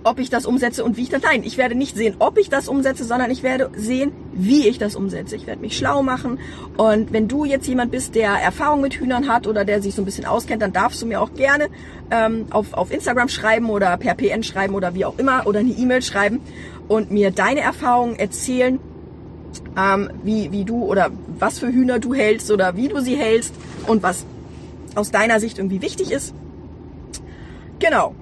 ob 0.04 0.20
ich 0.20 0.30
das 0.30 0.46
umsetze 0.46 0.84
und 0.84 0.98
wie 0.98 1.04
ich 1.04 1.10
das. 1.10 1.22
Nein, 1.22 1.44
ich 1.44 1.58
werde 1.58 1.76
nicht 1.76 1.96
sehen, 1.96 2.16
ob 2.20 2.38
ich 2.38 2.50
das 2.50 2.68
umsetze, 2.68 3.04
sondern 3.04 3.32
ich 3.32 3.44
werde 3.44 3.70
sehen, 3.76 4.12
wie 4.34 4.68
ich 4.68 4.78
das 4.78 4.96
umsetze. 4.96 5.36
Ich 5.36 5.48
werde 5.48 5.62
mich 5.62 5.78
schlau 5.78 6.04
machen. 6.04 6.40
Und 6.78 7.14
wenn 7.14 7.28
du 7.28 7.46
jetzt 7.46 7.68
jemand 7.68 7.92
bist, 7.92 8.16
der 8.16 8.32
Erfahrung 8.32 8.82
mit 8.82 8.94
Hühnern 8.94 9.28
hat 9.28 9.48
oder 9.48 9.66
der 9.66 9.82
sich 9.82 9.96
so 9.96 10.02
ein 10.02 10.06
bisschen 10.06 10.26
auskennt, 10.26 10.62
dann 10.62 10.74
darfst 10.74 11.02
du 11.02 11.06
mir 11.06 11.22
auch 11.22 11.34
gerne 11.34 11.70
ähm, 12.10 12.48
auf, 12.50 12.74
auf 12.74 12.92
Instagram 12.92 13.30
schreiben 13.30 13.70
oder 13.70 13.96
per 13.98 14.16
PN 14.16 14.44
schreiben 14.44 14.76
oder 14.76 14.94
wie 14.96 15.06
auch 15.06 15.18
immer 15.18 15.46
oder 15.46 15.60
eine 15.60 15.72
E-Mail 15.72 16.02
schreiben 16.02 16.42
und 16.88 17.12
mir 17.12 17.32
deine 17.32 17.62
Erfahrungen 17.62 18.18
erzählen, 18.18 18.80
ähm, 19.78 20.10
wie, 20.24 20.52
wie 20.52 20.66
du 20.66 20.84
oder 20.84 21.12
was 21.38 21.60
für 21.60 21.68
Hühner 21.68 22.00
du 22.00 22.14
hältst 22.14 22.52
oder 22.52 22.76
wie 22.76 22.88
du 22.88 23.02
sie 23.02 23.16
hältst 23.16 23.54
und 23.88 24.04
was 24.04 24.26
aus 24.96 25.12
deiner 25.12 25.40
Sicht 25.40 25.58
irgendwie 25.58 25.82
wichtig 25.82 26.12
ist. 26.12 26.34
Genau 27.80 28.14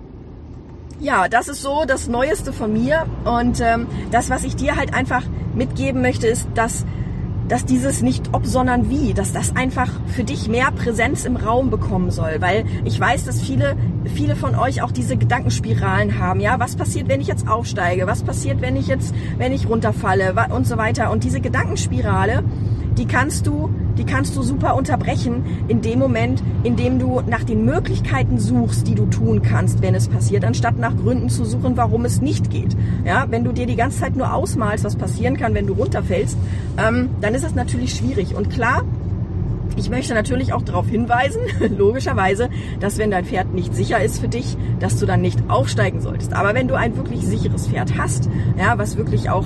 ja, 0.99 1.27
das 1.27 1.47
ist 1.47 1.61
so 1.61 1.85
das 1.87 2.07
Neueste 2.07 2.53
von 2.53 2.73
mir. 2.73 3.05
Und 3.25 3.61
ähm, 3.61 3.87
das, 4.11 4.29
was 4.29 4.43
ich 4.43 4.55
dir 4.55 4.75
halt 4.75 4.93
einfach 4.93 5.23
mitgeben 5.55 6.01
möchte, 6.01 6.27
ist, 6.27 6.47
dass, 6.55 6.85
dass 7.47 7.65
dieses 7.65 8.01
nicht 8.01 8.33
ob, 8.33 8.45
sondern 8.45 8.89
wie, 8.89 9.13
dass 9.13 9.31
das 9.31 9.55
einfach 9.55 9.89
für 10.07 10.23
dich 10.23 10.47
mehr 10.47 10.71
Präsenz 10.71 11.25
im 11.25 11.37
Raum 11.37 11.69
bekommen 11.69 12.11
soll. 12.11 12.37
Weil 12.39 12.65
ich 12.83 12.99
weiß, 12.99 13.25
dass 13.25 13.41
viele, 13.41 13.77
viele 14.13 14.35
von 14.35 14.55
euch 14.55 14.81
auch 14.81 14.91
diese 14.91 15.15
Gedankenspiralen 15.15 16.19
haben. 16.19 16.41
Ja, 16.41 16.59
was 16.59 16.75
passiert, 16.75 17.07
wenn 17.07 17.21
ich 17.21 17.27
jetzt 17.27 17.47
aufsteige? 17.47 18.05
Was 18.05 18.23
passiert, 18.23 18.61
wenn 18.61 18.75
ich 18.75 18.87
jetzt, 18.87 19.13
wenn 19.37 19.53
ich 19.53 19.69
runterfalle? 19.69 20.35
Und 20.53 20.67
so 20.67 20.77
weiter. 20.77 21.11
Und 21.11 21.23
diese 21.23 21.39
Gedankenspirale, 21.39 22.43
die 22.97 23.05
kannst 23.05 23.47
du 23.47 23.69
die 23.99 24.05
kannst 24.05 24.35
du 24.37 24.41
super 24.41 24.75
unterbrechen 24.75 25.43
in 25.67 25.81
dem 25.81 25.99
Moment, 25.99 26.41
in 26.63 26.77
dem 26.77 26.99
du 26.99 27.21
nach 27.27 27.43
den 27.43 27.65
Möglichkeiten 27.65 28.39
suchst, 28.39 28.87
die 28.87 28.95
du 28.95 29.05
tun 29.05 29.41
kannst, 29.41 29.81
wenn 29.81 29.93
es 29.93 30.07
passiert, 30.07 30.45
anstatt 30.45 30.79
nach 30.79 30.95
Gründen 30.95 31.29
zu 31.29 31.43
suchen, 31.43 31.75
warum 31.75 32.05
es 32.05 32.21
nicht 32.21 32.49
geht. 32.49 32.75
Ja, 33.05 33.27
wenn 33.29 33.43
du 33.43 33.51
dir 33.51 33.65
die 33.65 33.75
ganze 33.75 33.99
Zeit 33.99 34.15
nur 34.15 34.33
ausmalst, 34.33 34.85
was 34.85 34.95
passieren 34.95 35.35
kann, 35.35 35.53
wenn 35.53 35.67
du 35.67 35.73
runterfällst, 35.73 36.37
ähm, 36.77 37.09
dann 37.19 37.35
ist 37.35 37.43
das 37.43 37.55
natürlich 37.55 37.93
schwierig. 37.93 38.35
Und 38.35 38.49
klar, 38.49 38.83
ich 39.75 39.89
möchte 39.89 40.13
natürlich 40.13 40.53
auch 40.53 40.61
darauf 40.61 40.87
hinweisen, 40.87 41.41
logischerweise, 41.77 42.49
dass 42.79 42.97
wenn 42.97 43.11
dein 43.11 43.25
Pferd 43.25 43.53
nicht 43.53 43.75
sicher 43.75 44.01
ist 44.01 44.21
für 44.21 44.29
dich, 44.29 44.55
dass 44.79 44.97
du 44.97 45.05
dann 45.05 45.19
nicht 45.21 45.39
aufsteigen 45.49 45.99
solltest. 45.99 46.33
Aber 46.33 46.53
wenn 46.53 46.69
du 46.69 46.75
ein 46.75 46.95
wirklich 46.95 47.21
sicheres 47.21 47.67
Pferd 47.67 47.97
hast, 47.97 48.29
ja, 48.57 48.77
was 48.77 48.95
wirklich 48.95 49.29
auch 49.29 49.45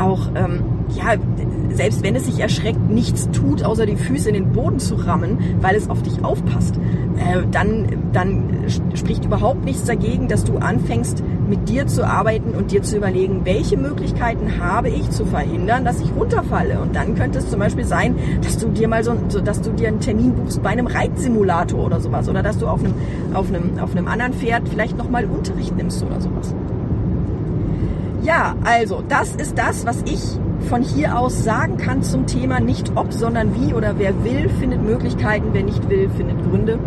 auch, 0.00 0.28
ähm, 0.34 0.62
ja, 0.96 1.14
selbst 1.72 2.02
wenn 2.02 2.16
es 2.16 2.26
sich 2.26 2.40
erschreckt, 2.40 2.90
nichts 2.90 3.30
tut, 3.30 3.62
außer 3.62 3.86
die 3.86 3.96
Füße 3.96 4.28
in 4.28 4.34
den 4.34 4.52
Boden 4.52 4.78
zu 4.78 4.96
rammen, 4.96 5.38
weil 5.60 5.76
es 5.76 5.88
auf 5.88 6.02
dich 6.02 6.24
aufpasst, 6.24 6.76
äh, 7.16 7.42
dann, 7.50 7.86
dann 8.12 8.64
spricht 8.94 9.24
überhaupt 9.24 9.64
nichts 9.64 9.84
dagegen, 9.84 10.28
dass 10.28 10.44
du 10.44 10.58
anfängst, 10.58 11.22
mit 11.48 11.68
dir 11.68 11.86
zu 11.86 12.06
arbeiten 12.06 12.50
und 12.50 12.70
dir 12.70 12.82
zu 12.82 12.96
überlegen, 12.96 13.44
welche 13.44 13.76
Möglichkeiten 13.76 14.60
habe 14.60 14.88
ich 14.88 15.10
zu 15.10 15.24
verhindern, 15.26 15.84
dass 15.84 16.00
ich 16.00 16.10
runterfalle. 16.14 16.80
Und 16.80 16.94
dann 16.94 17.14
könnte 17.16 17.38
es 17.38 17.50
zum 17.50 17.58
Beispiel 17.58 17.84
sein, 17.84 18.16
dass 18.42 18.58
du 18.58 18.68
dir 18.68 18.88
mal 18.88 19.02
so, 19.04 19.14
dass 19.14 19.60
du 19.60 19.70
dir 19.72 19.88
einen 19.88 20.00
Termin 20.00 20.34
buchst 20.34 20.62
bei 20.62 20.70
einem 20.70 20.86
Reitsimulator 20.86 21.84
oder 21.84 22.00
sowas. 22.00 22.28
Oder 22.28 22.42
dass 22.42 22.58
du 22.58 22.66
auf 22.66 22.80
einem, 22.84 22.94
auf 23.34 23.48
einem, 23.48 23.78
auf 23.80 23.96
einem 23.96 24.06
anderen 24.06 24.32
Pferd 24.32 24.68
vielleicht 24.68 24.96
nochmal 24.96 25.24
Unterricht 25.24 25.76
nimmst 25.76 26.02
oder 26.04 26.20
sowas. 26.20 26.54
Ja, 28.22 28.54
also 28.64 29.02
das 29.08 29.34
ist 29.34 29.58
das, 29.58 29.86
was 29.86 30.02
ich 30.04 30.38
von 30.68 30.82
hier 30.82 31.18
aus 31.18 31.44
sagen 31.44 31.76
kann 31.76 32.02
zum 32.02 32.26
Thema 32.26 32.60
nicht 32.60 32.92
ob, 32.96 33.12
sondern 33.12 33.54
wie 33.54 33.74
oder 33.74 33.98
wer 33.98 34.24
will, 34.24 34.48
findet 34.48 34.82
Möglichkeiten, 34.82 35.48
wer 35.52 35.62
nicht 35.62 35.88
will, 35.88 36.10
findet 36.16 36.42
Gründe. 36.42 36.78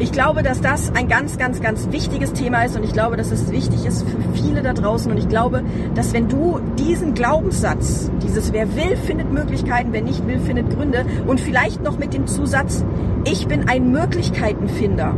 Ich 0.00 0.12
glaube, 0.12 0.42
dass 0.42 0.62
das 0.62 0.94
ein 0.94 1.08
ganz, 1.08 1.36
ganz, 1.36 1.60
ganz 1.60 1.88
wichtiges 1.90 2.32
Thema 2.32 2.62
ist 2.64 2.74
und 2.74 2.84
ich 2.84 2.94
glaube, 2.94 3.18
dass 3.18 3.30
es 3.30 3.50
wichtig 3.52 3.84
ist 3.84 4.08
für 4.08 4.32
viele 4.32 4.62
da 4.62 4.72
draußen 4.72 5.12
und 5.12 5.18
ich 5.18 5.28
glaube, 5.28 5.62
dass 5.94 6.14
wenn 6.14 6.26
du 6.26 6.58
diesen 6.78 7.12
Glaubenssatz, 7.12 8.10
dieses 8.22 8.54
wer 8.54 8.74
will, 8.76 8.96
findet 8.96 9.30
Möglichkeiten, 9.30 9.92
wer 9.92 10.00
nicht 10.00 10.26
will, 10.26 10.40
findet 10.40 10.70
Gründe 10.70 11.04
und 11.26 11.38
vielleicht 11.38 11.82
noch 11.82 11.98
mit 11.98 12.14
dem 12.14 12.26
Zusatz, 12.26 12.82
ich 13.24 13.46
bin 13.46 13.68
ein 13.68 13.92
Möglichkeitenfinder, 13.92 15.14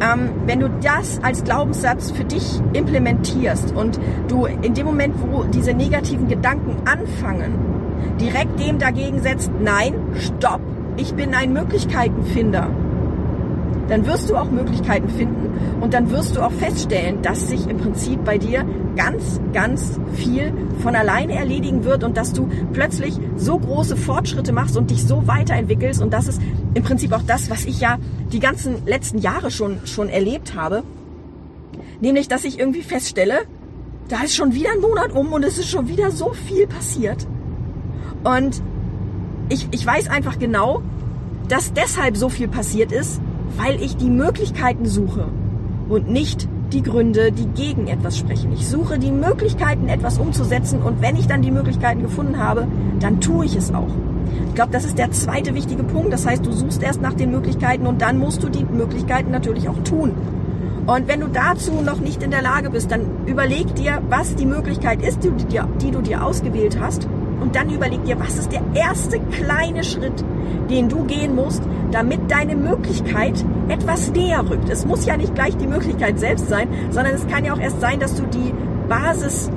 ähm, 0.00 0.30
wenn 0.46 0.60
du 0.60 0.70
das 0.82 1.20
als 1.22 1.44
Glaubenssatz 1.44 2.10
für 2.10 2.24
dich 2.24 2.60
implementierst 2.72 3.74
und 3.74 3.98
du 4.28 4.46
in 4.46 4.74
dem 4.74 4.86
Moment, 4.86 5.14
wo 5.20 5.44
diese 5.44 5.74
negativen 5.74 6.28
Gedanken 6.28 6.76
anfangen, 6.86 7.54
direkt 8.20 8.60
dem 8.60 8.78
dagegen 8.78 9.20
setzt, 9.20 9.50
nein, 9.60 9.94
stopp, 10.14 10.60
ich 10.96 11.14
bin 11.14 11.34
ein 11.34 11.52
Möglichkeitenfinder 11.52 12.68
dann 13.88 14.06
wirst 14.06 14.30
du 14.30 14.36
auch 14.36 14.50
Möglichkeiten 14.50 15.08
finden 15.08 15.80
und 15.80 15.94
dann 15.94 16.10
wirst 16.10 16.36
du 16.36 16.42
auch 16.42 16.52
feststellen, 16.52 17.22
dass 17.22 17.48
sich 17.48 17.66
im 17.68 17.78
Prinzip 17.78 18.24
bei 18.24 18.38
dir 18.38 18.64
ganz, 18.96 19.40
ganz 19.52 19.98
viel 20.14 20.52
von 20.80 20.94
alleine 20.94 21.34
erledigen 21.34 21.84
wird 21.84 22.04
und 22.04 22.16
dass 22.16 22.32
du 22.32 22.48
plötzlich 22.72 23.18
so 23.36 23.58
große 23.58 23.96
Fortschritte 23.96 24.52
machst 24.52 24.76
und 24.76 24.90
dich 24.90 25.04
so 25.04 25.26
weiterentwickelst 25.26 26.02
und 26.02 26.12
das 26.12 26.28
ist 26.28 26.40
im 26.74 26.82
Prinzip 26.82 27.12
auch 27.12 27.22
das, 27.26 27.50
was 27.50 27.64
ich 27.64 27.80
ja 27.80 27.98
die 28.32 28.40
ganzen 28.40 28.86
letzten 28.86 29.18
Jahre 29.18 29.50
schon, 29.50 29.86
schon 29.86 30.08
erlebt 30.08 30.54
habe. 30.54 30.82
Nämlich, 32.00 32.28
dass 32.28 32.44
ich 32.44 32.58
irgendwie 32.58 32.82
feststelle, 32.82 33.40
da 34.08 34.22
ist 34.22 34.34
schon 34.34 34.54
wieder 34.54 34.70
ein 34.72 34.80
Monat 34.80 35.12
um 35.12 35.32
und 35.32 35.44
es 35.44 35.58
ist 35.58 35.68
schon 35.68 35.88
wieder 35.88 36.10
so 36.10 36.32
viel 36.32 36.66
passiert. 36.66 37.26
Und 38.24 38.62
ich, 39.48 39.68
ich 39.70 39.84
weiß 39.84 40.08
einfach 40.08 40.38
genau, 40.38 40.82
dass 41.48 41.72
deshalb 41.72 42.16
so 42.16 42.28
viel 42.28 42.48
passiert 42.48 42.92
ist, 42.92 43.20
weil 43.56 43.80
ich 43.82 43.96
die 43.96 44.10
Möglichkeiten 44.10 44.86
suche 44.86 45.26
und 45.88 46.10
nicht 46.10 46.48
die 46.72 46.82
Gründe, 46.82 47.32
die 47.32 47.46
gegen 47.46 47.86
etwas 47.86 48.18
sprechen. 48.18 48.52
Ich 48.52 48.68
suche 48.68 48.98
die 48.98 49.10
Möglichkeiten, 49.10 49.88
etwas 49.88 50.18
umzusetzen 50.18 50.82
und 50.82 51.00
wenn 51.00 51.16
ich 51.16 51.26
dann 51.26 51.42
die 51.42 51.50
Möglichkeiten 51.50 52.02
gefunden 52.02 52.38
habe, 52.38 52.66
dann 53.00 53.20
tue 53.20 53.46
ich 53.46 53.56
es 53.56 53.72
auch. 53.72 53.88
Ich 54.48 54.54
glaube, 54.54 54.72
das 54.72 54.84
ist 54.84 54.98
der 54.98 55.10
zweite 55.12 55.54
wichtige 55.54 55.84
Punkt. 55.84 56.12
Das 56.12 56.26
heißt, 56.26 56.44
du 56.44 56.52
suchst 56.52 56.82
erst 56.82 57.00
nach 57.00 57.14
den 57.14 57.30
Möglichkeiten 57.30 57.86
und 57.86 58.02
dann 58.02 58.18
musst 58.18 58.42
du 58.42 58.48
die 58.48 58.64
Möglichkeiten 58.64 59.30
natürlich 59.30 59.68
auch 59.68 59.78
tun. 59.84 60.12
Und 60.86 61.06
wenn 61.06 61.20
du 61.20 61.28
dazu 61.28 61.82
noch 61.84 62.00
nicht 62.00 62.22
in 62.22 62.30
der 62.30 62.42
Lage 62.42 62.70
bist, 62.70 62.90
dann 62.90 63.02
überleg 63.26 63.74
dir, 63.74 64.02
was 64.08 64.34
die 64.36 64.46
Möglichkeit 64.46 65.02
ist, 65.02 65.22
die, 65.22 65.30
die, 65.30 65.60
die 65.80 65.90
du 65.90 66.00
dir 66.00 66.24
ausgewählt 66.24 66.78
hast. 66.80 67.06
Und 67.40 67.54
dann 67.54 67.70
überleg 67.70 68.04
dir, 68.04 68.18
was 68.18 68.38
ist 68.38 68.52
der 68.52 68.62
erste 68.74 69.20
kleine 69.20 69.84
Schritt, 69.84 70.24
den 70.70 70.88
du 70.88 71.04
gehen 71.04 71.34
musst, 71.34 71.62
damit 71.90 72.30
deine 72.30 72.56
Möglichkeit 72.56 73.44
etwas 73.68 74.10
näher 74.10 74.48
rückt. 74.48 74.68
Es 74.68 74.86
muss 74.86 75.06
ja 75.06 75.16
nicht 75.16 75.34
gleich 75.34 75.56
die 75.56 75.66
Möglichkeit 75.66 76.18
selbst 76.18 76.48
sein, 76.48 76.68
sondern 76.90 77.14
es 77.14 77.26
kann 77.26 77.44
ja 77.44 77.54
auch 77.54 77.60
erst 77.60 77.80
sein, 77.80 78.00
dass 78.00 78.14
du 78.14 78.24
die 78.24 78.52
Basis, 78.88 79.50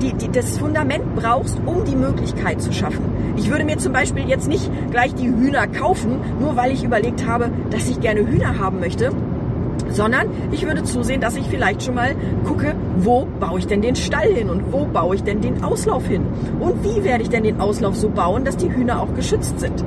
die, 0.00 0.12
die, 0.12 0.30
das 0.30 0.58
Fundament 0.58 1.14
brauchst, 1.14 1.58
um 1.66 1.84
die 1.84 1.96
Möglichkeit 1.96 2.60
zu 2.60 2.72
schaffen. 2.72 3.04
Ich 3.36 3.50
würde 3.50 3.64
mir 3.64 3.78
zum 3.78 3.92
Beispiel 3.92 4.28
jetzt 4.28 4.48
nicht 4.48 4.70
gleich 4.90 5.14
die 5.14 5.28
Hühner 5.28 5.66
kaufen, 5.66 6.20
nur 6.40 6.56
weil 6.56 6.72
ich 6.72 6.84
überlegt 6.84 7.26
habe, 7.26 7.50
dass 7.70 7.88
ich 7.88 8.00
gerne 8.00 8.20
Hühner 8.20 8.58
haben 8.58 8.80
möchte, 8.80 9.10
sondern 9.94 10.28
ich 10.52 10.66
würde 10.66 10.82
zusehen, 10.82 11.20
dass 11.20 11.36
ich 11.36 11.46
vielleicht 11.46 11.82
schon 11.82 11.94
mal 11.94 12.14
gucke, 12.44 12.74
wo 12.98 13.26
baue 13.40 13.58
ich 13.58 13.66
denn 13.66 13.80
den 13.80 13.96
Stall 13.96 14.32
hin 14.32 14.50
und 14.50 14.72
wo 14.72 14.84
baue 14.84 15.14
ich 15.14 15.22
denn 15.22 15.40
den 15.40 15.62
Auslauf 15.62 16.06
hin 16.06 16.22
und 16.60 16.84
wie 16.84 17.04
werde 17.04 17.22
ich 17.22 17.30
denn 17.30 17.44
den 17.44 17.60
Auslauf 17.60 17.96
so 17.96 18.08
bauen, 18.08 18.44
dass 18.44 18.56
die 18.56 18.72
Hühner 18.72 19.00
auch 19.00 19.14
geschützt 19.14 19.60
sind. 19.60 19.84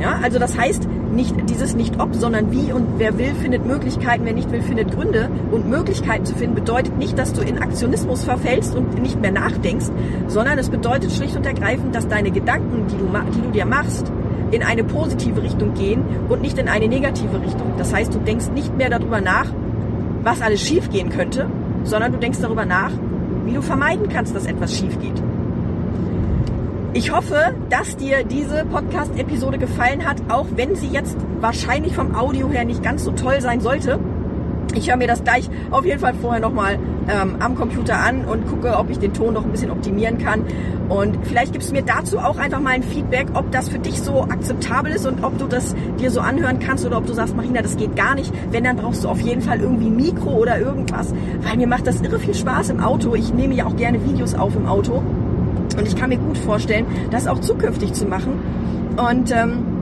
Ja, 0.00 0.20
also 0.22 0.38
das 0.38 0.56
heißt, 0.56 0.86
nicht 1.12 1.34
dieses 1.48 1.74
nicht 1.74 2.00
ob, 2.00 2.14
sondern 2.14 2.52
wie 2.52 2.72
und 2.72 2.98
wer 2.98 3.18
will, 3.18 3.34
findet 3.34 3.66
Möglichkeiten, 3.66 4.24
wer 4.24 4.32
nicht 4.32 4.50
will, 4.52 4.62
findet 4.62 4.92
Gründe. 4.92 5.28
Und 5.50 5.68
Möglichkeiten 5.68 6.24
zu 6.24 6.36
finden 6.36 6.54
bedeutet 6.54 6.96
nicht, 6.98 7.18
dass 7.18 7.32
du 7.32 7.40
in 7.40 7.58
Aktionismus 7.58 8.22
verfällst 8.22 8.76
und 8.76 9.02
nicht 9.02 9.20
mehr 9.20 9.32
nachdenkst, 9.32 9.86
sondern 10.28 10.58
es 10.58 10.68
bedeutet 10.68 11.10
schlicht 11.10 11.36
und 11.36 11.46
ergreifend, 11.46 11.94
dass 11.94 12.06
deine 12.06 12.30
Gedanken, 12.30 12.86
die 12.86 12.96
du, 12.96 13.06
die 13.34 13.40
du 13.40 13.50
dir 13.50 13.66
machst, 13.66 14.12
in 14.50 14.62
eine 14.62 14.84
positive 14.84 15.42
Richtung 15.42 15.74
gehen 15.74 16.02
und 16.28 16.42
nicht 16.42 16.58
in 16.58 16.68
eine 16.68 16.88
negative 16.88 17.40
Richtung. 17.40 17.72
Das 17.78 17.92
heißt, 17.92 18.14
du 18.14 18.18
denkst 18.18 18.50
nicht 18.54 18.76
mehr 18.76 18.90
darüber 18.90 19.20
nach, 19.20 19.46
was 20.22 20.40
alles 20.42 20.60
schief 20.60 20.90
gehen 20.90 21.10
könnte, 21.10 21.48
sondern 21.84 22.12
du 22.12 22.18
denkst 22.18 22.38
darüber 22.40 22.64
nach, 22.64 22.90
wie 23.44 23.52
du 23.52 23.62
vermeiden 23.62 24.08
kannst, 24.08 24.34
dass 24.34 24.46
etwas 24.46 24.76
schief 24.76 24.98
geht. 25.00 25.22
Ich 26.94 27.12
hoffe, 27.12 27.54
dass 27.70 27.96
dir 27.96 28.24
diese 28.24 28.64
Podcast-Episode 28.64 29.58
gefallen 29.58 30.04
hat, 30.06 30.16
auch 30.28 30.46
wenn 30.56 30.74
sie 30.74 30.88
jetzt 30.88 31.16
wahrscheinlich 31.40 31.94
vom 31.94 32.14
Audio 32.14 32.48
her 32.48 32.64
nicht 32.64 32.82
ganz 32.82 33.04
so 33.04 33.12
toll 33.12 33.40
sein 33.40 33.60
sollte. 33.60 33.98
Ich 34.74 34.88
höre 34.88 34.96
mir 34.96 35.08
das 35.08 35.24
gleich 35.24 35.48
auf 35.70 35.84
jeden 35.84 35.98
Fall 35.98 36.14
vorher 36.14 36.40
nochmal 36.40 36.78
ähm, 37.08 37.36
am 37.40 37.54
Computer 37.54 37.98
an 37.98 38.24
und 38.24 38.46
gucke, 38.46 38.76
ob 38.76 38.90
ich 38.90 38.98
den 38.98 39.14
Ton 39.14 39.34
noch 39.34 39.44
ein 39.44 39.50
bisschen 39.50 39.70
optimieren 39.70 40.18
kann. 40.18 40.44
Und 40.88 41.18
vielleicht 41.26 41.52
gibst 41.52 41.70
du 41.70 41.74
mir 41.74 41.82
dazu 41.82 42.18
auch 42.18 42.38
einfach 42.38 42.60
mal 42.60 42.70
ein 42.70 42.82
Feedback, 42.82 43.28
ob 43.34 43.50
das 43.50 43.68
für 43.68 43.78
dich 43.78 44.00
so 44.00 44.22
akzeptabel 44.22 44.92
ist 44.92 45.06
und 45.06 45.24
ob 45.24 45.38
du 45.38 45.46
das 45.46 45.74
dir 46.00 46.10
so 46.10 46.20
anhören 46.20 46.58
kannst 46.58 46.86
oder 46.86 46.98
ob 46.98 47.06
du 47.06 47.12
sagst, 47.12 47.36
Marina, 47.36 47.60
das 47.60 47.76
geht 47.76 47.96
gar 47.96 48.14
nicht. 48.14 48.32
Wenn, 48.50 48.64
dann 48.64 48.76
brauchst 48.76 49.04
du 49.04 49.08
auf 49.08 49.20
jeden 49.20 49.42
Fall 49.42 49.60
irgendwie 49.60 49.90
Mikro 49.90 50.30
oder 50.30 50.58
irgendwas, 50.58 51.14
weil 51.42 51.56
mir 51.56 51.66
macht 51.66 51.86
das 51.86 52.00
irre 52.00 52.18
viel 52.18 52.34
Spaß 52.34 52.70
im 52.70 52.80
Auto. 52.80 53.14
Ich 53.14 53.32
nehme 53.32 53.54
ja 53.54 53.66
auch 53.66 53.76
gerne 53.76 54.04
Videos 54.04 54.34
auf 54.34 54.54
im 54.54 54.66
Auto 54.66 55.02
und 55.76 55.86
ich 55.86 55.96
kann 55.96 56.08
mir 56.08 56.18
gut 56.18 56.38
vorstellen, 56.38 56.86
das 57.10 57.26
auch 57.26 57.40
zukünftig 57.40 57.92
zu 57.92 58.06
machen. 58.06 58.32
Und 58.96 59.30
ähm, 59.30 59.77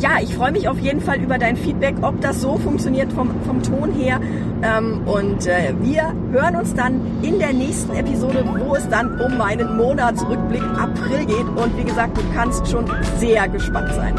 ja, 0.00 0.20
ich 0.22 0.34
freue 0.34 0.52
mich 0.52 0.68
auf 0.68 0.78
jeden 0.78 1.00
Fall 1.00 1.20
über 1.20 1.38
dein 1.38 1.56
Feedback, 1.56 1.96
ob 2.02 2.20
das 2.20 2.40
so 2.40 2.56
funktioniert 2.58 3.12
vom, 3.12 3.30
vom 3.44 3.62
Ton 3.62 3.92
her. 3.92 4.20
Ähm, 4.62 5.02
und 5.06 5.46
äh, 5.46 5.74
wir 5.80 6.12
hören 6.32 6.56
uns 6.56 6.74
dann 6.74 7.00
in 7.22 7.38
der 7.38 7.52
nächsten 7.52 7.94
Episode, 7.94 8.44
wo 8.58 8.74
es 8.74 8.88
dann 8.88 9.20
um 9.20 9.36
meinen 9.36 9.76
Monatsrückblick 9.76 10.62
April 10.62 11.26
geht. 11.26 11.48
Und 11.56 11.76
wie 11.76 11.84
gesagt, 11.84 12.16
du 12.16 12.22
kannst 12.34 12.68
schon 12.68 12.84
sehr 13.18 13.48
gespannt 13.48 13.92
sein. 13.94 14.14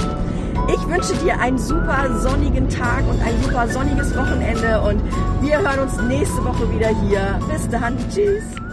Ich 0.67 0.87
wünsche 0.87 1.15
dir 1.23 1.39
einen 1.39 1.57
super 1.57 2.19
sonnigen 2.19 2.69
Tag 2.69 3.03
und 3.09 3.19
ein 3.21 3.41
super 3.41 3.67
sonniges 3.67 4.15
Wochenende 4.15 4.81
und 4.81 5.01
wir 5.41 5.57
hören 5.57 5.79
uns 5.79 5.99
nächste 6.03 6.43
Woche 6.45 6.71
wieder 6.71 6.89
hier. 7.07 7.39
Bis 7.51 7.67
dann. 7.69 7.97
Tschüss. 8.09 8.68